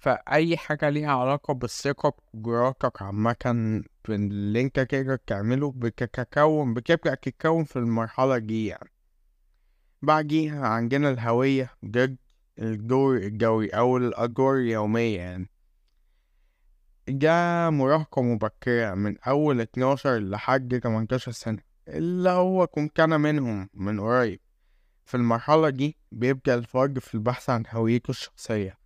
فأي 0.03 0.57
حاجة 0.57 0.89
ليها 0.89 1.13
علاقة 1.13 1.55
بالثقة 1.55 2.15
بقدراتك 2.35 3.03
عامة 3.03 3.35
في 4.05 4.15
اللي 4.15 4.61
أنت 4.61 4.81
كده 4.81 5.15
بتعمله 5.15 5.73
بتتكون 5.77 6.75
بتبدأ 6.75 7.15
تتكون 7.15 7.65
في 7.65 7.77
المرحلة 7.77 8.39
دي 8.39 8.67
يعني. 8.67 8.91
بعديها 10.03 10.67
عندنا 10.67 11.11
الهوية 11.11 11.71
ضد 11.85 12.17
الدور 12.59 13.17
الجوي 13.17 13.69
أو 13.69 13.97
الأدوار 13.97 14.57
اليومية 14.57 15.21
يعني. 15.21 15.52
ده 17.13 17.71
مراهقة 17.71 18.23
مبكرة 18.23 18.95
من 18.95 19.19
أول 19.19 19.61
اتناشر 19.61 20.19
لحد 20.19 20.81
تمنتاشر 20.81 21.33
سنة 21.33 21.59
اللي 21.89 22.31
هو 22.31 22.67
كنت 22.67 23.01
أنا 23.01 23.17
منهم 23.19 23.69
من 23.75 24.01
قريب 24.01 24.41
في 25.05 25.17
المرحلة 25.17 25.71
دي 25.71 25.97
بيبدأ 26.13 26.55
الفرد 26.55 26.99
في 26.99 27.15
البحث 27.15 27.51
عن 27.51 27.63
هويته 27.71 28.11
الشخصية 28.11 28.79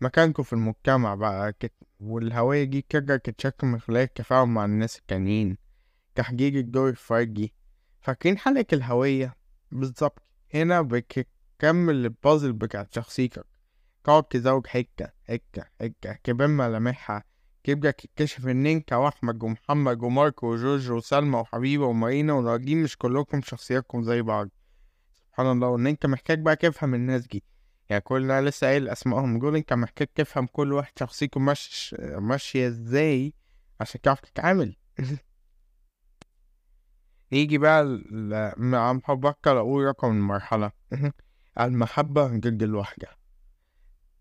مكانته 0.00 0.42
في 0.42 0.52
المجتمع 0.52 1.14
بقى 1.14 1.52
كت... 1.52 1.72
والهوية 2.00 2.64
دي 2.64 2.82
كده 2.88 3.16
تتشكل 3.16 3.66
من 3.66 3.80
خلال 3.80 3.96
التفاعل 4.02 4.46
مع 4.46 4.64
الناس 4.64 4.98
التانيين 4.98 5.58
تحقيق 6.14 6.54
الدور 6.54 6.88
الفردي 6.88 7.54
فاكرين 8.00 8.38
حلقة 8.38 8.66
الهوية 8.72 9.34
بالظبط 9.72 10.22
هنا 10.54 10.82
بتكمل 10.82 11.94
البازل 11.94 12.52
بتاعت 12.52 12.94
شخصيتك 12.94 13.46
تقعد 14.04 14.22
تزوج 14.24 14.66
حتة 14.66 15.08
حتة 15.28 15.64
حتة 15.80 16.12
تبان 16.24 16.50
ملامحها 16.50 17.24
تبدأ 17.66 17.90
تكتشف 17.90 18.46
إن 18.46 18.66
أنت 18.66 18.92
وأحمد 18.92 19.42
ومحمد 19.42 20.02
وماركو 20.02 20.46
وجورج 20.52 20.90
وسلمى 20.90 21.38
وحبيبة 21.38 21.86
ومارينا 21.86 22.32
وناجين 22.32 22.82
مش 22.82 22.96
كلكم 22.96 23.42
شخصياتكم 23.42 24.02
زي 24.02 24.22
بعض؟ 24.22 24.48
سبحان 25.14 25.46
الله. 25.50 25.68
وإن 25.68 25.86
أنت 25.86 26.06
محتاج 26.06 26.40
بقى 26.40 26.56
تفهم 26.56 26.94
الناس 26.94 27.26
دي. 27.26 27.44
يعني 27.88 28.00
كل 28.02 28.30
أنا 28.30 28.48
لسه 28.48 28.66
قايل 28.66 28.88
أسمائهم. 28.88 29.38
دول 29.38 29.56
أنت 29.56 29.72
محتاج 29.72 30.06
تفهم 30.14 30.46
كل 30.46 30.72
واحد 30.72 30.92
شخصيته 30.98 31.40
مش 31.40 31.96
ماشية 32.00 32.68
إزاي 32.68 33.34
عشان 33.80 34.00
تعرف 34.00 34.20
تتعامل. 34.20 34.76
يجي 37.32 37.58
بقى 37.58 37.82
ال- 37.82 38.52
مع 38.56 38.92
بفكر 38.92 39.58
أقول 39.58 39.84
رقم 39.84 40.10
المرحلة. 40.10 40.72
المحبة 41.60 42.26
ضد 42.26 42.62
الوحدة. 42.62 43.08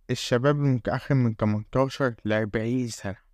الشباب 0.10 0.56
المتأخر 0.56 1.16
من 1.16 1.36
18 1.36 2.16
لأربعين 2.26 2.88
سنة. 2.88 3.25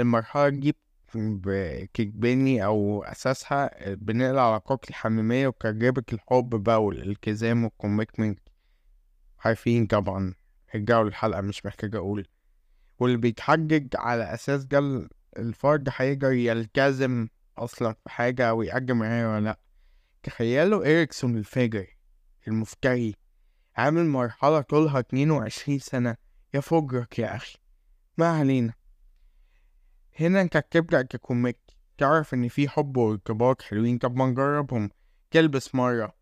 المرحلة 0.00 0.48
دي 0.48 0.76
بتجبني 1.14 2.64
أو 2.64 3.02
أساسها 3.02 3.94
بناء 3.94 4.30
العلاقات 4.30 4.90
الحميمية 4.90 5.46
وتجربة 5.48 6.02
الحب 6.12 6.48
بقى 6.62 6.84
والالتزام 6.84 7.64
والكوميتمنت 7.64 8.38
عارفين 9.44 9.86
طبعا 9.86 10.34
رجعوا 10.74 11.08
الحلقة 11.08 11.40
مش 11.40 11.66
محتاج 11.66 11.94
أقول. 11.96 12.26
واللي 12.98 13.16
بيتحجج 13.16 13.86
على 13.96 14.34
أساس 14.34 14.64
ده 14.64 14.78
ال- 14.78 15.08
الفرد 15.38 15.88
هيقدر 15.96 16.32
يلتزم 16.32 17.28
أصلا 17.58 17.92
في 17.92 18.10
حاجة 18.10 18.50
أو 18.50 18.62
يقدم 18.62 18.98
معايا 18.98 19.26
ولا 19.28 19.44
لأ. 19.44 19.58
تخيلوا 20.22 20.84
إريكسون 20.84 21.36
الفجر 21.38 21.86
المفتري 22.48 23.14
عامل 23.76 24.06
مرحلة 24.06 24.60
طولها 24.60 24.98
اتنين 24.98 25.30
وعشرين 25.30 25.78
سنة. 25.78 26.16
يا 26.54 26.60
فجرك 26.60 27.18
يا 27.18 27.36
أخي. 27.36 27.56
ما 28.18 28.26
علينا. 28.28 28.72
هنا 30.14 30.40
انت 30.40 30.56
بتبدأ 30.56 31.02
ك 31.02 31.11
comic 31.11 31.58
تعرف 31.98 32.34
إن 32.34 32.48
في 32.48 32.68
حب 32.68 32.96
وارتباط 32.96 33.62
حلوين 33.62 33.98
طب 33.98 34.16
ما 34.16 34.26
نجربهم. 34.26 34.90
تلبس 35.30 35.74
مرة 35.74 36.16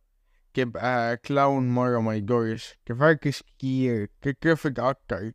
تبقى 0.55 1.16
clown 1.16 1.68
مرة 1.68 2.01
ما 2.01 2.14
يضرش 2.14 2.79
تفركش 2.87 3.42
كتير 3.42 4.11
تترفض 4.22 4.81
أكتر. 4.81 5.33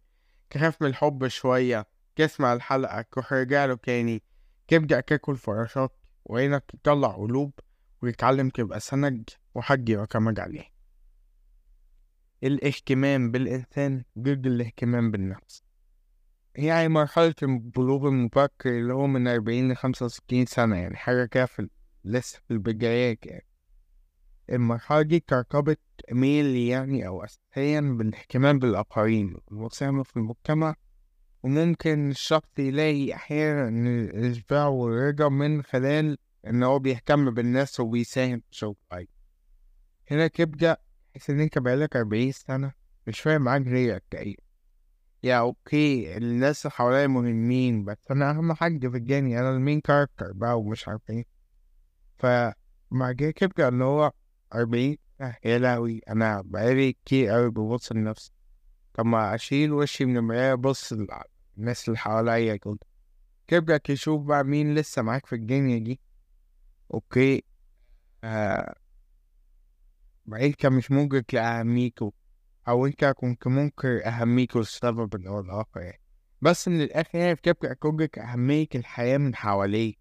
تخاف 0.49 0.81
من 0.81 0.87
الحب 0.87 1.27
شوية. 1.27 1.87
تسمع 2.15 2.53
الحلقة 2.53 3.01
تروح 3.01 3.33
راجع 3.33 3.65
له 3.65 3.75
تاني. 3.75 4.23
تبدأ 4.67 4.99
تاكل 4.99 5.37
فراشات 5.37 5.97
وعينك 6.25 6.63
تطلع 6.83 7.07
قلوب. 7.07 7.51
وتتعلم 8.01 8.49
تبقى 8.49 8.79
سند 8.79 9.29
وحد 9.55 9.89
يعتمد 9.89 10.39
عليه. 10.39 10.73
الاهتمام 12.43 13.31
بالإنسان 13.31 14.03
ضد 14.19 14.47
الاهتمام 14.47 15.11
بالنفس. 15.11 15.62
يعني 16.55 16.87
مرحلة 16.89 17.35
البلوغ 17.43 18.07
المبكر 18.07 18.69
اللي 18.69 18.93
هو 18.93 19.07
من 19.07 19.27
أربعين 19.27 19.71
لخمسة 19.71 20.05
وستين 20.05 20.45
سنة 20.45 20.75
يعني 20.75 20.95
حاجة 20.95 21.25
كده 21.25 21.45
في 21.45 21.69
لسه 22.05 22.39
في 22.47 22.51
البدايات 22.53 23.25
يعني. 23.25 23.45
المرحلة 24.49 25.01
دي 25.01 25.19
ترتبط 25.19 25.79
ميل 26.11 26.45
يعني 26.55 27.07
أو 27.07 27.23
أساسيا 27.23 27.81
بالاهتمام 27.81 28.59
بالآخرين 28.59 29.35
والمساهمة 29.47 30.03
في 30.03 30.17
المجتمع 30.17 30.75
وممكن 31.43 32.09
الشخص 32.09 32.49
يلاقي 32.59 33.13
أحيانا 33.13 33.67
الإشباع 33.69 34.67
والرضا 34.67 35.29
من 35.29 35.63
خلال 35.63 36.17
إن 36.47 36.63
هو 36.63 36.79
بيهتم 36.79 37.31
بالناس 37.31 37.79
وبيساهم 37.79 38.39
في 38.39 38.45
شغل 38.51 38.75
أي 38.93 39.07
هنا 40.11 40.27
تبدأ 40.27 40.77
تحس 41.13 41.29
إن 41.29 41.39
أنت 41.39 41.57
بقالك 41.57 41.95
أربعين 41.95 42.31
سنة 42.31 42.73
مش 43.07 43.19
فاهم 43.19 43.41
معاك 43.41 43.61
غيرك 43.61 44.03
تقريبا. 44.11 44.42
يا 45.23 45.39
okay 45.39 46.17
الناس 46.17 46.65
اللي 46.65 46.71
حواليا 46.71 47.07
مهمين 47.07 47.85
بس 47.85 47.97
أنا 48.11 48.29
أهم 48.31 48.53
حاجة 48.53 48.87
في 48.87 48.97
الدنيا 48.97 49.39
أنا 49.39 49.49
ال 49.49 49.56
main 49.56 49.81
character 49.81 50.31
بقى 50.31 50.59
ومش 50.59 50.87
عارف 50.87 51.01
إيه. 51.09 51.25
فمع 52.17 53.11
كده 53.17 53.31
تبدأ 53.31 53.67
اللي 53.67 53.83
هو 53.83 54.11
أربعين 54.55 54.97
آه، 55.21 55.37
يا 55.45 55.57
لهوي 55.57 56.01
أنا 56.09 56.41
بقالي 56.45 56.93
كتير 56.93 57.35
أوي 57.35 57.49
ببص 57.49 57.91
لنفسي. 57.91 58.31
طب 58.93 59.05
ما 59.05 59.35
أشيل 59.35 59.73
وشي 59.73 60.05
من 60.05 60.17
المراية 60.17 60.53
أبص 60.53 60.93
الناس 61.57 61.87
اللي 61.87 61.97
حواليا 61.99 62.55
كده 62.55 62.77
تبدأ 63.47 63.77
تشوف 63.77 64.21
بقى 64.21 64.43
مين 64.43 64.75
لسه 64.75 65.01
معاك 65.01 65.25
في 65.25 65.35
الدنيا 65.35 65.77
دي. 65.77 65.99
أوكي 66.93 67.43
آه 68.23 68.75
أنت 70.33 70.65
مش 70.65 70.91
مدرك 70.91 71.33
لأهميته. 71.33 72.13
أو 72.67 72.85
أنت 72.85 73.05
كنت 73.05 73.47
منكر 73.47 74.07
أهميته 74.07 74.59
لسبب 74.59 75.27
أو 75.27 75.39
الآخر 75.39 75.79
يعني. 75.81 76.01
بس 76.41 76.67
من 76.67 76.81
الآخر 76.81 77.17
يعني 77.17 77.33
بتبدأ 77.33 77.73
تدرك 77.81 78.19
أهمية 78.19 78.67
الحياة 78.75 79.17
من 79.17 79.35
حواليك. 79.35 79.99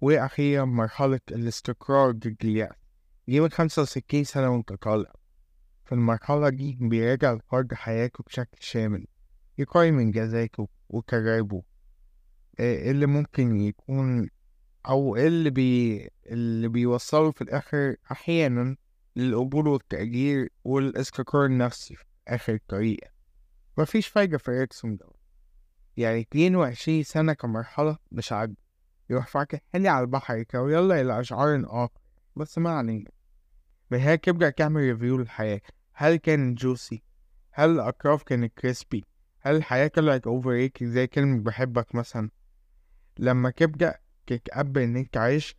وأخيرا 0.00 0.64
مرحلة 0.64 1.20
الاستقرار 1.30 2.10
ضد 2.10 2.36
اليأس 2.44 2.76
دي 3.28 3.40
من 3.40 3.50
خمسة 3.50 3.82
وستين 3.82 4.24
سنة 4.24 4.48
وأنت 4.50 4.72
طالع 4.72 5.12
في 5.84 5.92
المرحلة 5.92 6.48
دي 6.48 6.78
بيراجع 6.80 7.32
الفرد 7.32 7.74
حياته 7.74 8.24
بشكل 8.24 8.58
شامل. 8.60 9.06
يقيم 9.58 9.98
إنجازاته 9.98 10.68
وتجاربه 10.88 11.62
إيه 12.60 12.90
اللي 12.90 13.06
ممكن 13.06 13.60
يكون 13.60 14.30
إيه 14.88 15.26
اللي 15.26 15.50
بي 15.50 16.10
اللي 16.26 16.68
بيوصله 16.68 17.30
في 17.30 17.42
الآخر 17.42 17.96
أحيانا 18.12 18.76
للقبول 19.16 19.68
والتقدير 19.68 20.48
والاستقرار 20.64 21.46
النفسي 21.46 21.94
في 21.94 22.04
آخر 22.28 22.54
الطريق. 22.54 23.00
مفيش 23.78 24.08
فايدة 24.08 24.38
في 24.38 24.50
إريكسون 24.50 24.96
ده. 24.96 25.06
يعني 25.96 26.20
اتنين 26.20 26.56
وعشرين 26.56 27.02
سنة 27.02 27.32
كمرحلة 27.32 27.98
مش 28.12 28.32
عاجبة. 28.32 28.56
يروح 29.10 29.26
فاكحني 29.26 29.88
على 29.88 30.00
البحر 30.04 30.42
كده 30.42 30.62
ويلا 30.62 31.00
إلى 31.00 31.20
إشعار 31.20 31.62
آخر. 31.66 32.00
بس 32.36 32.58
ما 32.58 32.70
علينا. 32.70 33.10
بهيك 33.90 34.28
يبدأ 34.28 34.50
تعمل 34.50 34.80
review 34.80 35.16
للحياة. 35.16 35.60
هل 35.92 36.16
كان 36.16 36.54
juicy 36.54 37.02
هل 37.50 37.70
الأطراف 37.70 38.22
كانت 38.22 38.58
crispy 38.58 39.04
هل 39.40 39.56
الحياة 39.56 39.86
طلعت 39.86 40.26
over 40.26 40.70
زي 40.82 41.06
كلمة 41.06 41.40
بحبك 41.40 41.94
مثلا؟ 41.94 42.30
لما 43.18 43.50
تبدأ 43.50 43.98
تتقبل 44.26 44.82
إنك 44.82 45.08
تعيش 45.08 45.56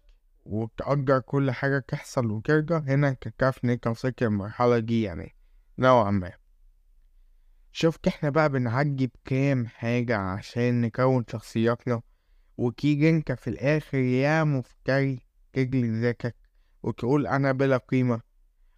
وتقدر 0.48 1.20
كل 1.20 1.52
حاجة 1.52 1.80
تحصل 1.88 2.32
وترجع 2.32 2.78
هنا 2.78 3.14
تكتشف 3.14 3.66
إنك 3.66 3.86
وصلت 3.86 4.24
للمرحلة 4.24 4.80
دي 4.80 5.02
يعني 5.02 5.36
نوعا 5.80 6.12
ما. 6.12 6.32
شفت 7.72 8.08
إحنا 8.08 8.30
بقى 8.30 8.50
بنعدي 8.50 9.08
بكام 9.08 9.68
حاجة 9.68 10.18
عشان 10.18 10.82
نكون 10.82 11.26
شخصياتنا 11.32 12.02
وتيجي 12.58 13.10
أنت 13.10 13.32
في 13.32 13.50
الآخر 13.50 13.98
يا 13.98 14.44
مفتري 14.44 15.20
تجلي 15.54 16.02
ذاتك 16.02 16.36
وتقول 16.84 17.28
أنا 17.28 17.52
بلا 17.52 17.78
قيمة. 17.78 18.22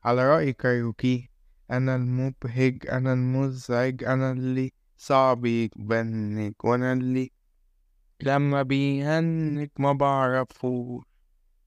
على 0.03 0.29
رأي 0.35 0.53
كايروكي 0.53 1.29
أنا 1.71 1.95
المبهج 1.95 2.87
أنا 2.89 3.13
المزعج 3.13 4.03
أنا 4.03 4.31
اللي 4.31 4.71
صعب 4.97 5.45
يتبنك 5.45 6.65
وأنا 6.65 6.93
اللي 6.93 7.31
لما 8.21 8.61
بيهنك 8.61 9.71
ما 9.79 9.93
بعرفوش 9.93 11.08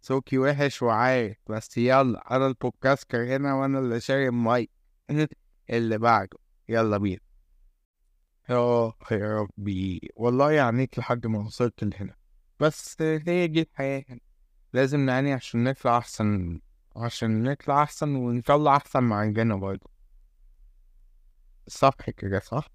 صوتي 0.03 0.39
وحش 0.39 0.83
وعارف 0.83 1.37
بس 1.49 1.79
يلا 1.79 2.37
أنا 2.37 2.47
البودكاستر 2.47 3.37
هنا 3.37 3.55
وأنا 3.55 3.79
اللي 3.79 4.01
شارب 4.01 4.33
مايك 4.33 4.71
اللي 5.71 5.99
بعده. 5.99 6.39
يلا 6.69 6.99
بينا. 6.99 7.21
يا 8.49 8.93
يا 9.11 9.37
ربي. 9.41 10.01
والله 10.17 10.53
يعنيك 10.53 10.99
لحد 10.99 11.27
ما 11.27 11.39
وصلت 11.39 11.85
لهنا. 11.85 12.15
بس 12.61 12.97
هي 13.03 13.47
دي 13.47 13.63
الحياة. 13.63 14.05
لازم 14.73 15.01
نعاني 15.01 15.33
عشان 15.33 15.65
نطلع 15.65 15.99
أحسن 15.99 16.61
عشان 16.97 17.43
نطلع 17.43 17.83
أحسن 17.83 18.15
ونطلع 18.15 18.77
أحسن 18.77 19.03
مع 19.03 19.17
عندنا 19.17 19.57
برضه. 19.57 19.91
صح 21.69 22.11
كده 22.17 22.41
صح؟ 22.41 22.69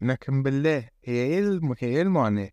لكن 0.00 0.42
بالله 0.42 0.88
هي 1.04 1.14
إيه. 1.14 1.60
هي 1.78 1.88
إيه 1.96 2.02
المعاناة؟ 2.02 2.50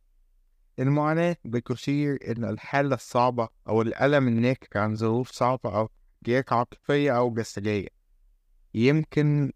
المعاناة 0.81 1.35
بتشير 1.45 2.15
إلى 2.15 2.49
الحالة 2.49 2.95
الصعبة 2.95 3.49
أو 3.67 3.81
الألم 3.81 4.27
الناتج 4.27 4.77
عن 4.77 4.95
ظروف 4.95 5.31
صعبة 5.31 5.77
أو 5.77 5.89
جهات 6.25 6.53
عاطفية 6.53 7.17
أو 7.17 7.33
جسدية. 7.33 7.87
يمكن 8.73 9.51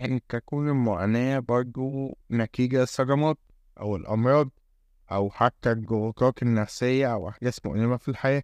أن 0.00 0.20
تكون 0.28 0.68
المعاناة 0.68 1.38
برضو 1.38 2.18
نتيجة 2.30 2.82
الصدمات 2.82 3.38
أو 3.80 3.96
الأمراض 3.96 4.50
أو 5.12 5.30
حتى 5.30 5.72
الضغوطات 5.72 6.42
النفسية 6.42 7.12
أو 7.12 7.28
أحداث 7.28 7.58
مؤلمة 7.66 7.96
في 7.96 8.08
الحياة. 8.08 8.42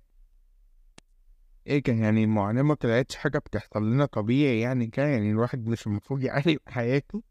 إيه 1.66 1.82
كان 1.82 1.98
يعني 1.98 2.24
المعاناة 2.24 2.62
ما 2.62 2.74
طلعتش 2.74 3.16
حاجة 3.16 3.38
بتحصل 3.38 3.90
لنا 3.92 4.06
طبيعي 4.06 4.60
يعني 4.60 4.86
كان 4.86 5.08
يعني 5.08 5.30
الواحد 5.30 5.66
مش 5.66 5.86
المفروض 5.86 6.22
يعاني 6.22 6.58
في 6.66 6.70
حياته؟ 6.72 7.22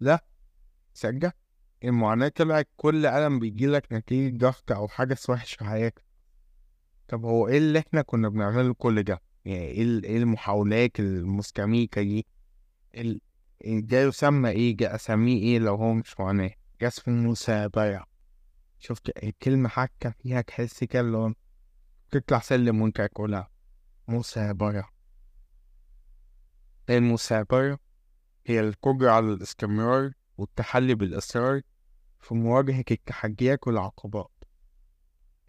لا. 0.00 0.24
صدق 0.94 1.32
المعاناة 1.84 2.28
طلعت 2.28 2.68
كل 2.76 3.06
ألم 3.06 3.38
بيجيلك 3.38 3.92
نتيجة 3.92 4.36
ضغط 4.38 4.72
أو 4.72 4.88
حدث 4.88 5.30
وحش 5.30 5.54
في 5.54 5.64
حياتك 5.64 6.02
طب 7.08 7.24
هو 7.24 7.48
إيه 7.48 7.58
اللي 7.58 7.78
إحنا 7.78 8.02
كنا 8.02 8.28
بنعمله 8.28 8.74
كل 8.74 9.02
ده؟ 9.02 9.20
يعني 9.44 9.64
إيه 9.64 10.04
إيه 10.04 10.16
المحاولات 10.16 11.00
المستميتة 11.00 12.02
دي؟ 12.02 12.26
ده 13.64 14.00
يسمى 14.02 14.50
إيه؟ 14.50 14.76
أسميه 14.94 15.42
إيه 15.42 15.58
لو 15.58 15.74
هو 15.74 15.92
مش 15.92 16.20
معاناة؟ 16.20 16.50
ده 16.80 16.88
اسمه 16.88 17.30
مثابرة 17.30 18.04
شفت 18.78 19.24
الكلمة 19.24 19.68
حكة 19.68 20.10
فيها 20.10 20.40
تحس 20.40 20.84
كده 20.84 21.00
اللي 21.00 21.16
هو 21.16 21.32
تطلع 22.10 22.38
سلم 22.40 22.82
وأنت 22.82 22.96
تاكلها 22.96 23.50
مثابرة 24.08 24.88
المثابرة 26.90 27.78
هي 28.46 28.60
القدرة 28.60 29.10
على 29.10 29.32
الاستمرار 29.32 30.12
والتحلي 30.38 30.94
بالإصرار 30.94 31.60
في 32.20 32.34
مواجهة 32.34 32.84
التحديات 32.90 33.66
والعقبات. 33.66 34.30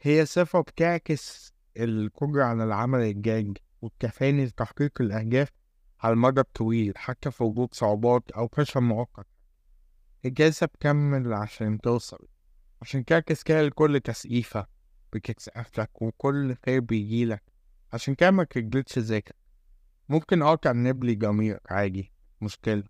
هي 0.01 0.25
صفة 0.25 0.61
بتعكس 0.61 1.53
القدرة 1.77 2.43
على 2.43 2.63
العمل 2.63 2.99
الجاد 2.99 3.57
والتفاني 3.81 4.45
لتحقيق 4.45 5.01
الأهداف 5.01 5.49
على 5.99 6.13
المدى 6.13 6.41
الطويل 6.41 6.97
حتى 6.97 7.31
في 7.31 7.43
وجود 7.43 7.73
صعوبات 7.73 8.31
أو 8.31 8.47
فشل 8.47 8.81
مؤقت. 8.81 9.27
الجلسة 10.25 10.67
بكمل 10.67 11.33
عشان 11.33 11.81
توصل 11.81 12.27
عشان 12.81 13.05
تعكس 13.05 13.43
كده 13.43 13.61
لكل 13.61 13.99
تسقيفة 13.99 14.67
بتسقفلك 15.13 16.01
وكل 16.01 16.55
خير 16.65 16.79
بيجيلك 16.79 17.43
عشان 17.93 18.15
كده 18.15 18.31
ما 18.31 18.43
تجلدش 18.43 18.99
ذاكر 18.99 19.33
ممكن 20.09 20.55
كان 20.55 20.83
نبلي 20.83 21.15
ضميرك 21.15 21.71
عادي 21.71 22.11
مشكلة. 22.41 22.83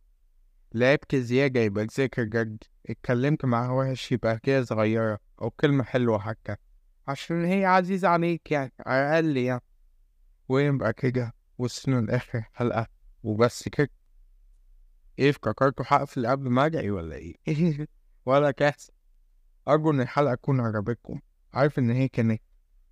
لعبت 0.74 1.16
زيادة 1.16 1.60
يبقى 1.60 1.86
تذاكر 1.88 2.24
جد 2.24 2.64
اتكلمت 2.90 3.46
معاه 3.46 3.74
وحش 3.74 4.12
يبقى 4.12 4.40
كده 4.40 4.64
صغيرة 4.64 5.20
أو 5.42 5.50
كلمة 5.50 5.84
حلوة 5.84 6.20
حتى 6.20 6.56
عشان 7.08 7.46
هي 7.46 7.66
عزيزة 7.66 8.08
عليك 8.08 8.52
يعني 8.52 8.74
على 8.86 9.02
الأقل 9.20 9.38
يعني. 9.38 9.62
ويبقى 10.50 10.94
كده؟ 10.94 11.34
وصلنا 11.58 12.00
لآخر 12.06 12.44
حلقة 12.54 12.88
وبس 13.24 13.70
كده. 13.70 13.90
إيه 15.20 15.30
افتكرتوا 15.30 15.86
هقفل 15.88 16.28
قبل 16.28 16.50
ما 16.50 16.66
ادعي 16.66 16.92
ولا 16.92 17.16
إيه؟ 17.16 17.36
ولا 18.26 18.52
كاس. 18.52 18.92
أرجو 19.68 19.92
إن 19.92 20.02
الحلقة 20.02 20.36
تكون 20.36 20.60
عجبتكم. 20.60 21.20
عارف 21.54 21.80
إن 21.80 21.90
هي 21.90 22.08
كانت 22.08 22.42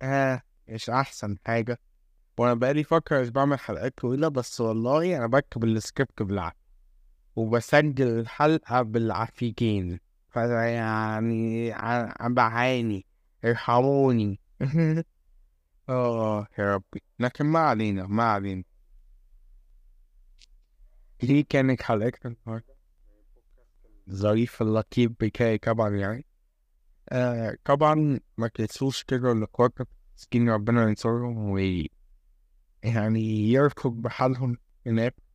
آه 0.02 0.42
مش 0.68 0.90
أحسن 0.90 1.36
حاجة. 1.46 1.78
وأنا 2.38 2.54
بقالي 2.54 2.84
فترة 2.84 3.20
مش 3.20 3.28
بعمل 3.28 3.58
حلقات 3.58 3.94
طويلة 3.98 4.28
بس 4.28 4.60
والله 4.60 5.16
أنا 5.16 5.26
بكتب 5.26 5.64
السكريبت 5.64 6.22
بالعافية. 6.22 6.57
وبسجل 7.38 8.18
الحلقة 8.18 8.82
بالعافيتين. 8.82 10.00
فيعني 10.30 11.72
ع- 11.72 12.28
بعاني 12.28 13.06
ارحموني. 13.44 14.40
آه 15.88 16.46
يا 16.58 16.74
ربي. 16.74 17.02
لكن 17.18 17.46
ما 17.46 17.58
علينا 17.58 18.06
ما 18.06 18.22
علينا. 18.22 18.64
دي 21.20 21.42
كانت 21.42 21.82
حلقتنا 21.82 22.34
النهاردة. 22.46 22.74
ظريف 24.10 24.62
اللطيف 24.62 25.10
بكاي 25.20 25.58
طبعا 25.58 25.88
يعني. 25.96 26.26
آه 27.08 27.56
طبعا 27.64 28.20
ما 28.36 28.48
تنسوش 28.48 29.04
تقروا 29.04 29.34
الأخوات 29.34 29.72
مسكين 30.16 30.50
ربنا 30.50 30.82
ينصرهم 30.88 31.50
و 31.50 31.58
يعني 32.82 33.20
يركض 33.52 33.90
بحالهم 33.92 34.56
هناك. 34.86 35.27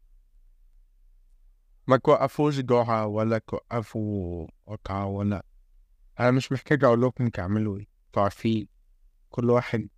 ما 1.88 1.98
توقفوش 1.98 2.60
جوعة 2.60 3.08
ولا 3.08 3.38
توقفوا 3.38 4.48
قطعة 4.68 5.06
ولا 5.06 5.46
أنا 6.20 6.32
مش 6.32 6.52
محتاج 6.52 6.84
أقول 6.84 7.02
لكم 7.02 7.30
تعملوا 7.30 7.78
إيه. 7.78 7.88
تعرفين 8.14 8.68
كل 9.30 9.50
واحد 9.50 9.90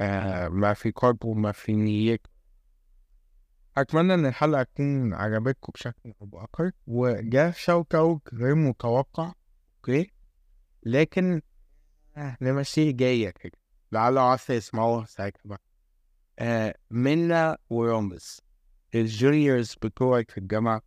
آه 0.00 0.48
ما 0.48 0.74
في 0.74 0.90
قلبه 0.90 1.28
وما 1.28 1.52
في 1.52 1.72
نيته. 1.72 2.30
أتمنى 3.76 4.14
إن 4.14 4.26
الحلقة 4.26 4.62
تكون 4.62 5.14
عجبتكم 5.14 5.72
بشكل 5.74 6.12
أو 6.20 6.26
بآخر 6.26 6.70
وجا 6.86 7.54
أوت 7.94 8.34
غير 8.34 8.54
متوقع 8.54 9.32
Okay؟ 9.76 10.12
لكن 10.82 11.42
آه 12.16 12.36
نمشيه 12.40 12.90
جاية 12.90 13.30
كده. 13.30 13.58
لعل 13.92 14.18
عسى 14.18 14.52
يسمعوها 14.52 15.04
ساعتها 15.06 15.40
بقى. 15.44 15.60
آه 16.38 16.74
منا 16.90 17.58
ورامز 17.70 18.40
ال 18.94 19.04
juniors 19.04 19.74
بتوعك 19.82 20.30
في 20.30 20.38
الجامعة. 20.38 20.82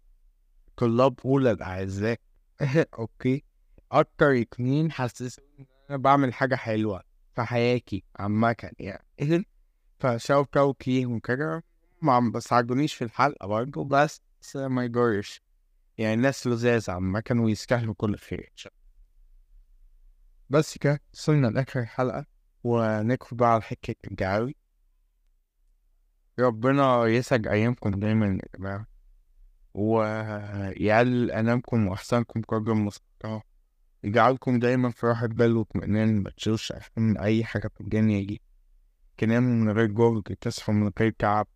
طلاب 0.77 1.19
أولى 1.25 1.51
الأعزاء؟ 1.51 2.19
Okay. 2.99 3.43
أكتر 3.91 4.41
اتنين 4.41 4.91
حسسوني 4.91 5.47
إن 5.59 5.65
أنا 5.89 5.97
بعمل 5.97 6.33
حاجة 6.33 6.55
حلوة 6.55 7.03
في 7.35 7.41
حياتي 7.43 8.03
عامة 8.15 8.55
يعني. 8.79 9.05
ف 9.99 10.09
shout 10.09 10.57
out 10.57 10.87
ليهم 10.87 11.19
كده 11.19 11.63
ما 12.01 12.19
بساعدونيش 12.19 12.93
في 12.93 13.03
الحلقة 13.03 13.47
برضه 13.47 13.83
بس 13.85 14.21
ما 14.55 14.85
يجرش 14.85 15.41
يعني 15.97 16.13
الناس 16.13 16.47
لزاز 16.47 16.89
عامة 16.89 17.23
ويستاهلوا 17.31 17.93
كل 17.97 18.17
خير. 18.17 18.53
بس 20.49 20.77
كده 20.77 21.01
وصلنا 21.13 21.47
لآخر 21.47 21.79
الحلقة 21.79 22.25
ونكفي 22.63 23.35
بقى 23.35 23.53
على 23.53 23.61
حكة 23.61 23.95
الجعاوي 24.07 24.55
ربنا 26.39 27.05
يسعد 27.05 27.47
أيامكم 27.47 27.91
دايما 27.91 28.25
يا 28.25 28.57
جماعة. 28.59 28.94
ويعلل 29.75 31.31
أنامكم 31.31 31.87
وأحسنكم 31.87 32.41
قدر 32.41 32.71
المستطاع 32.71 33.41
يجعلكم 34.03 34.59
دايما 34.59 34.89
في 34.89 35.05
راحة 35.05 35.27
بال 35.27 35.57
واطمئنان 35.57 36.23
ما 36.23 36.29
تشيلوش 36.29 36.73
من 36.97 37.17
أي 37.17 37.43
حاجة 37.43 37.67
في 37.67 37.81
الدنيا 37.81 38.25
دي. 38.25 38.41
تناموا 39.17 39.49
من 39.49 39.71
غير 39.71 39.85
جهد 39.85 40.35
تصحوا 40.41 40.73
من 40.73 40.91
غير 40.99 41.11
تعب. 41.19 41.47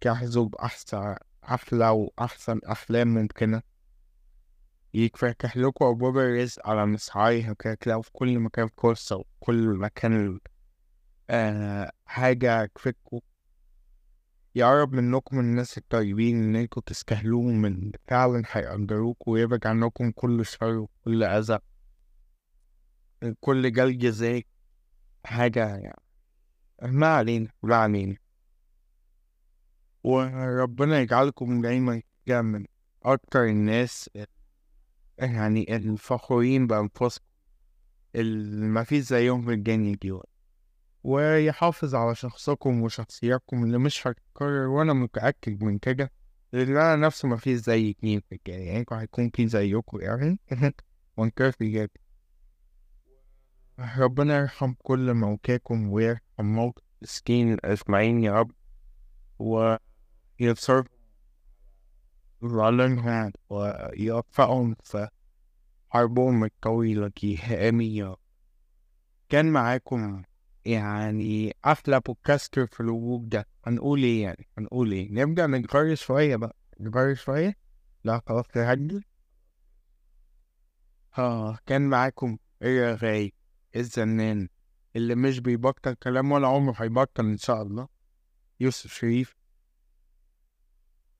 تحظوا 0.00 0.48
بأحسن 0.48 1.16
أحلى 1.44 1.88
وأحسن 1.88 2.60
أحلام 2.70 3.08
ممكنة. 3.14 3.62
يتفتح 4.94 5.56
لكم 5.56 5.84
أبواب 5.84 6.18
الرزق 6.18 6.68
على 6.68 6.86
مصراعيها 6.86 7.52
كده 7.52 8.00
في 8.00 8.10
كل 8.12 8.38
مكان 8.38 8.68
فرصة 8.78 9.16
وكل 9.16 9.68
مكان 9.68 10.38
آه 11.30 11.92
حاجة 12.06 12.70
تفيدكوا 12.74 13.20
يقرب 14.54 14.92
منكم 14.94 15.40
الناس 15.40 15.78
الطيبين 15.78 16.42
إن 16.42 16.56
أنتوا 16.56 16.82
تستاهلوهم 16.86 17.62
من 17.62 17.90
فعلا 18.08 18.42
هيقدروكوا 18.50 19.32
ويبعد 19.32 19.66
عنكم 19.66 20.10
كل 20.10 20.46
شر 20.46 20.76
وكل 20.78 21.22
أذى 21.22 21.58
كل 23.40 23.72
جلد 23.72 24.06
زي 24.06 24.44
حاجة 25.24 25.76
يعني 25.76 26.02
ما 26.82 27.06
علينا 27.06 27.48
ولا 27.62 27.76
علينا. 27.76 28.16
وربنا 30.04 31.00
يجعلكم 31.00 31.62
دايما 31.62 32.02
من 32.28 32.66
أكتر 33.02 33.44
الناس 33.44 34.10
يعني 35.18 35.76
الفخورين 35.76 36.66
بأنفسكم 36.66 37.24
اللي 38.14 38.66
مفيش 38.66 39.04
زيهم 39.04 39.46
في 39.46 39.52
الدنيا 39.52 39.96
دي. 40.02 40.18
ويحافظ 41.04 41.94
على 41.94 42.14
شخصكم 42.14 42.82
وشخصياتكم 42.82 43.64
اللي 43.64 43.78
مش 43.78 44.06
هتتكرر 44.06 44.66
وأنا 44.66 44.92
متأكد 44.92 45.64
من 45.64 45.78
كده 45.78 46.12
لأن 46.52 46.76
أنا 46.76 46.96
نفسي 46.96 47.26
مفيش 47.26 47.58
زي 47.58 47.90
اتنين 47.90 48.22
الدنيا 48.32 48.58
يعني 48.58 48.84
هيكون 48.92 49.30
في 49.30 49.46
زيكم 49.46 50.00
يعني؟ 50.00 50.38
وانكر 51.16 51.52
في 51.52 51.70
جد 51.70 51.90
ربنا 53.98 54.38
يرحم 54.38 54.74
كل 54.78 55.14
موتاكم 55.14 55.92
ويرحم 55.92 56.44
موت 56.44 56.78
مسكين 57.02 57.56
أجمعين 57.64 58.24
يا 58.24 58.32
رب 58.32 58.50
وينصرهم 59.38 60.84
ظالمها 62.44 63.32
ويوفقهم 63.50 64.76
في 64.84 65.08
حربهم 65.90 66.44
الطويلة. 66.44 67.12
دي 67.20 67.38
آمين 67.68 67.92
يا 67.92 68.16
كان 69.28 69.52
معاكم 69.52 70.22
يعني 70.64 71.56
أحلى 71.66 72.00
بودكاستر 72.00 72.66
في 72.66 72.80
الوجود 72.80 73.28
ده 73.28 73.46
هنقول 73.64 74.02
إيه 74.02 74.22
يعني؟ 74.22 74.48
هنقول 74.58 74.92
إيه؟ 74.92 75.12
نبدأ 75.12 75.46
نتغير 75.46 75.94
شوية 75.94 76.36
بقى. 76.36 76.56
نتغير 76.80 77.14
شوية؟ 77.14 77.56
لا 78.04 78.22
خلاص 78.28 78.44
نهدي 78.56 79.06
آه 81.18 81.58
كان 81.66 81.82
معاكم 81.88 82.38
إيه 82.62 82.94
غاي 82.94 83.32
الزنان؟ 83.76 84.48
اللي 84.96 85.14
مش 85.14 85.40
بيبطل 85.40 85.94
كلام 85.94 86.32
ولا 86.32 86.48
عمره 86.48 86.74
هيبطل 86.78 87.24
إن 87.26 87.36
شاء 87.36 87.62
الله. 87.62 87.88
يوسف 88.60 88.92
شريف. 88.92 89.36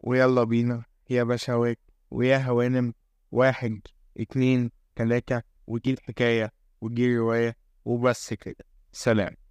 ويلا 0.00 0.44
بينا. 0.44 0.84
يا 1.10 1.22
بشوات 1.24 1.78
ويا 2.10 2.38
هوانم. 2.38 2.94
واحد 3.32 3.80
اتنين 4.18 4.70
تلاتة. 4.96 5.42
ودي 5.66 5.90
الحكاية 5.92 6.52
ودي 6.80 7.16
رواية 7.16 7.56
وبس 7.84 8.34
كده. 8.34 8.64
سلام. 8.92 9.41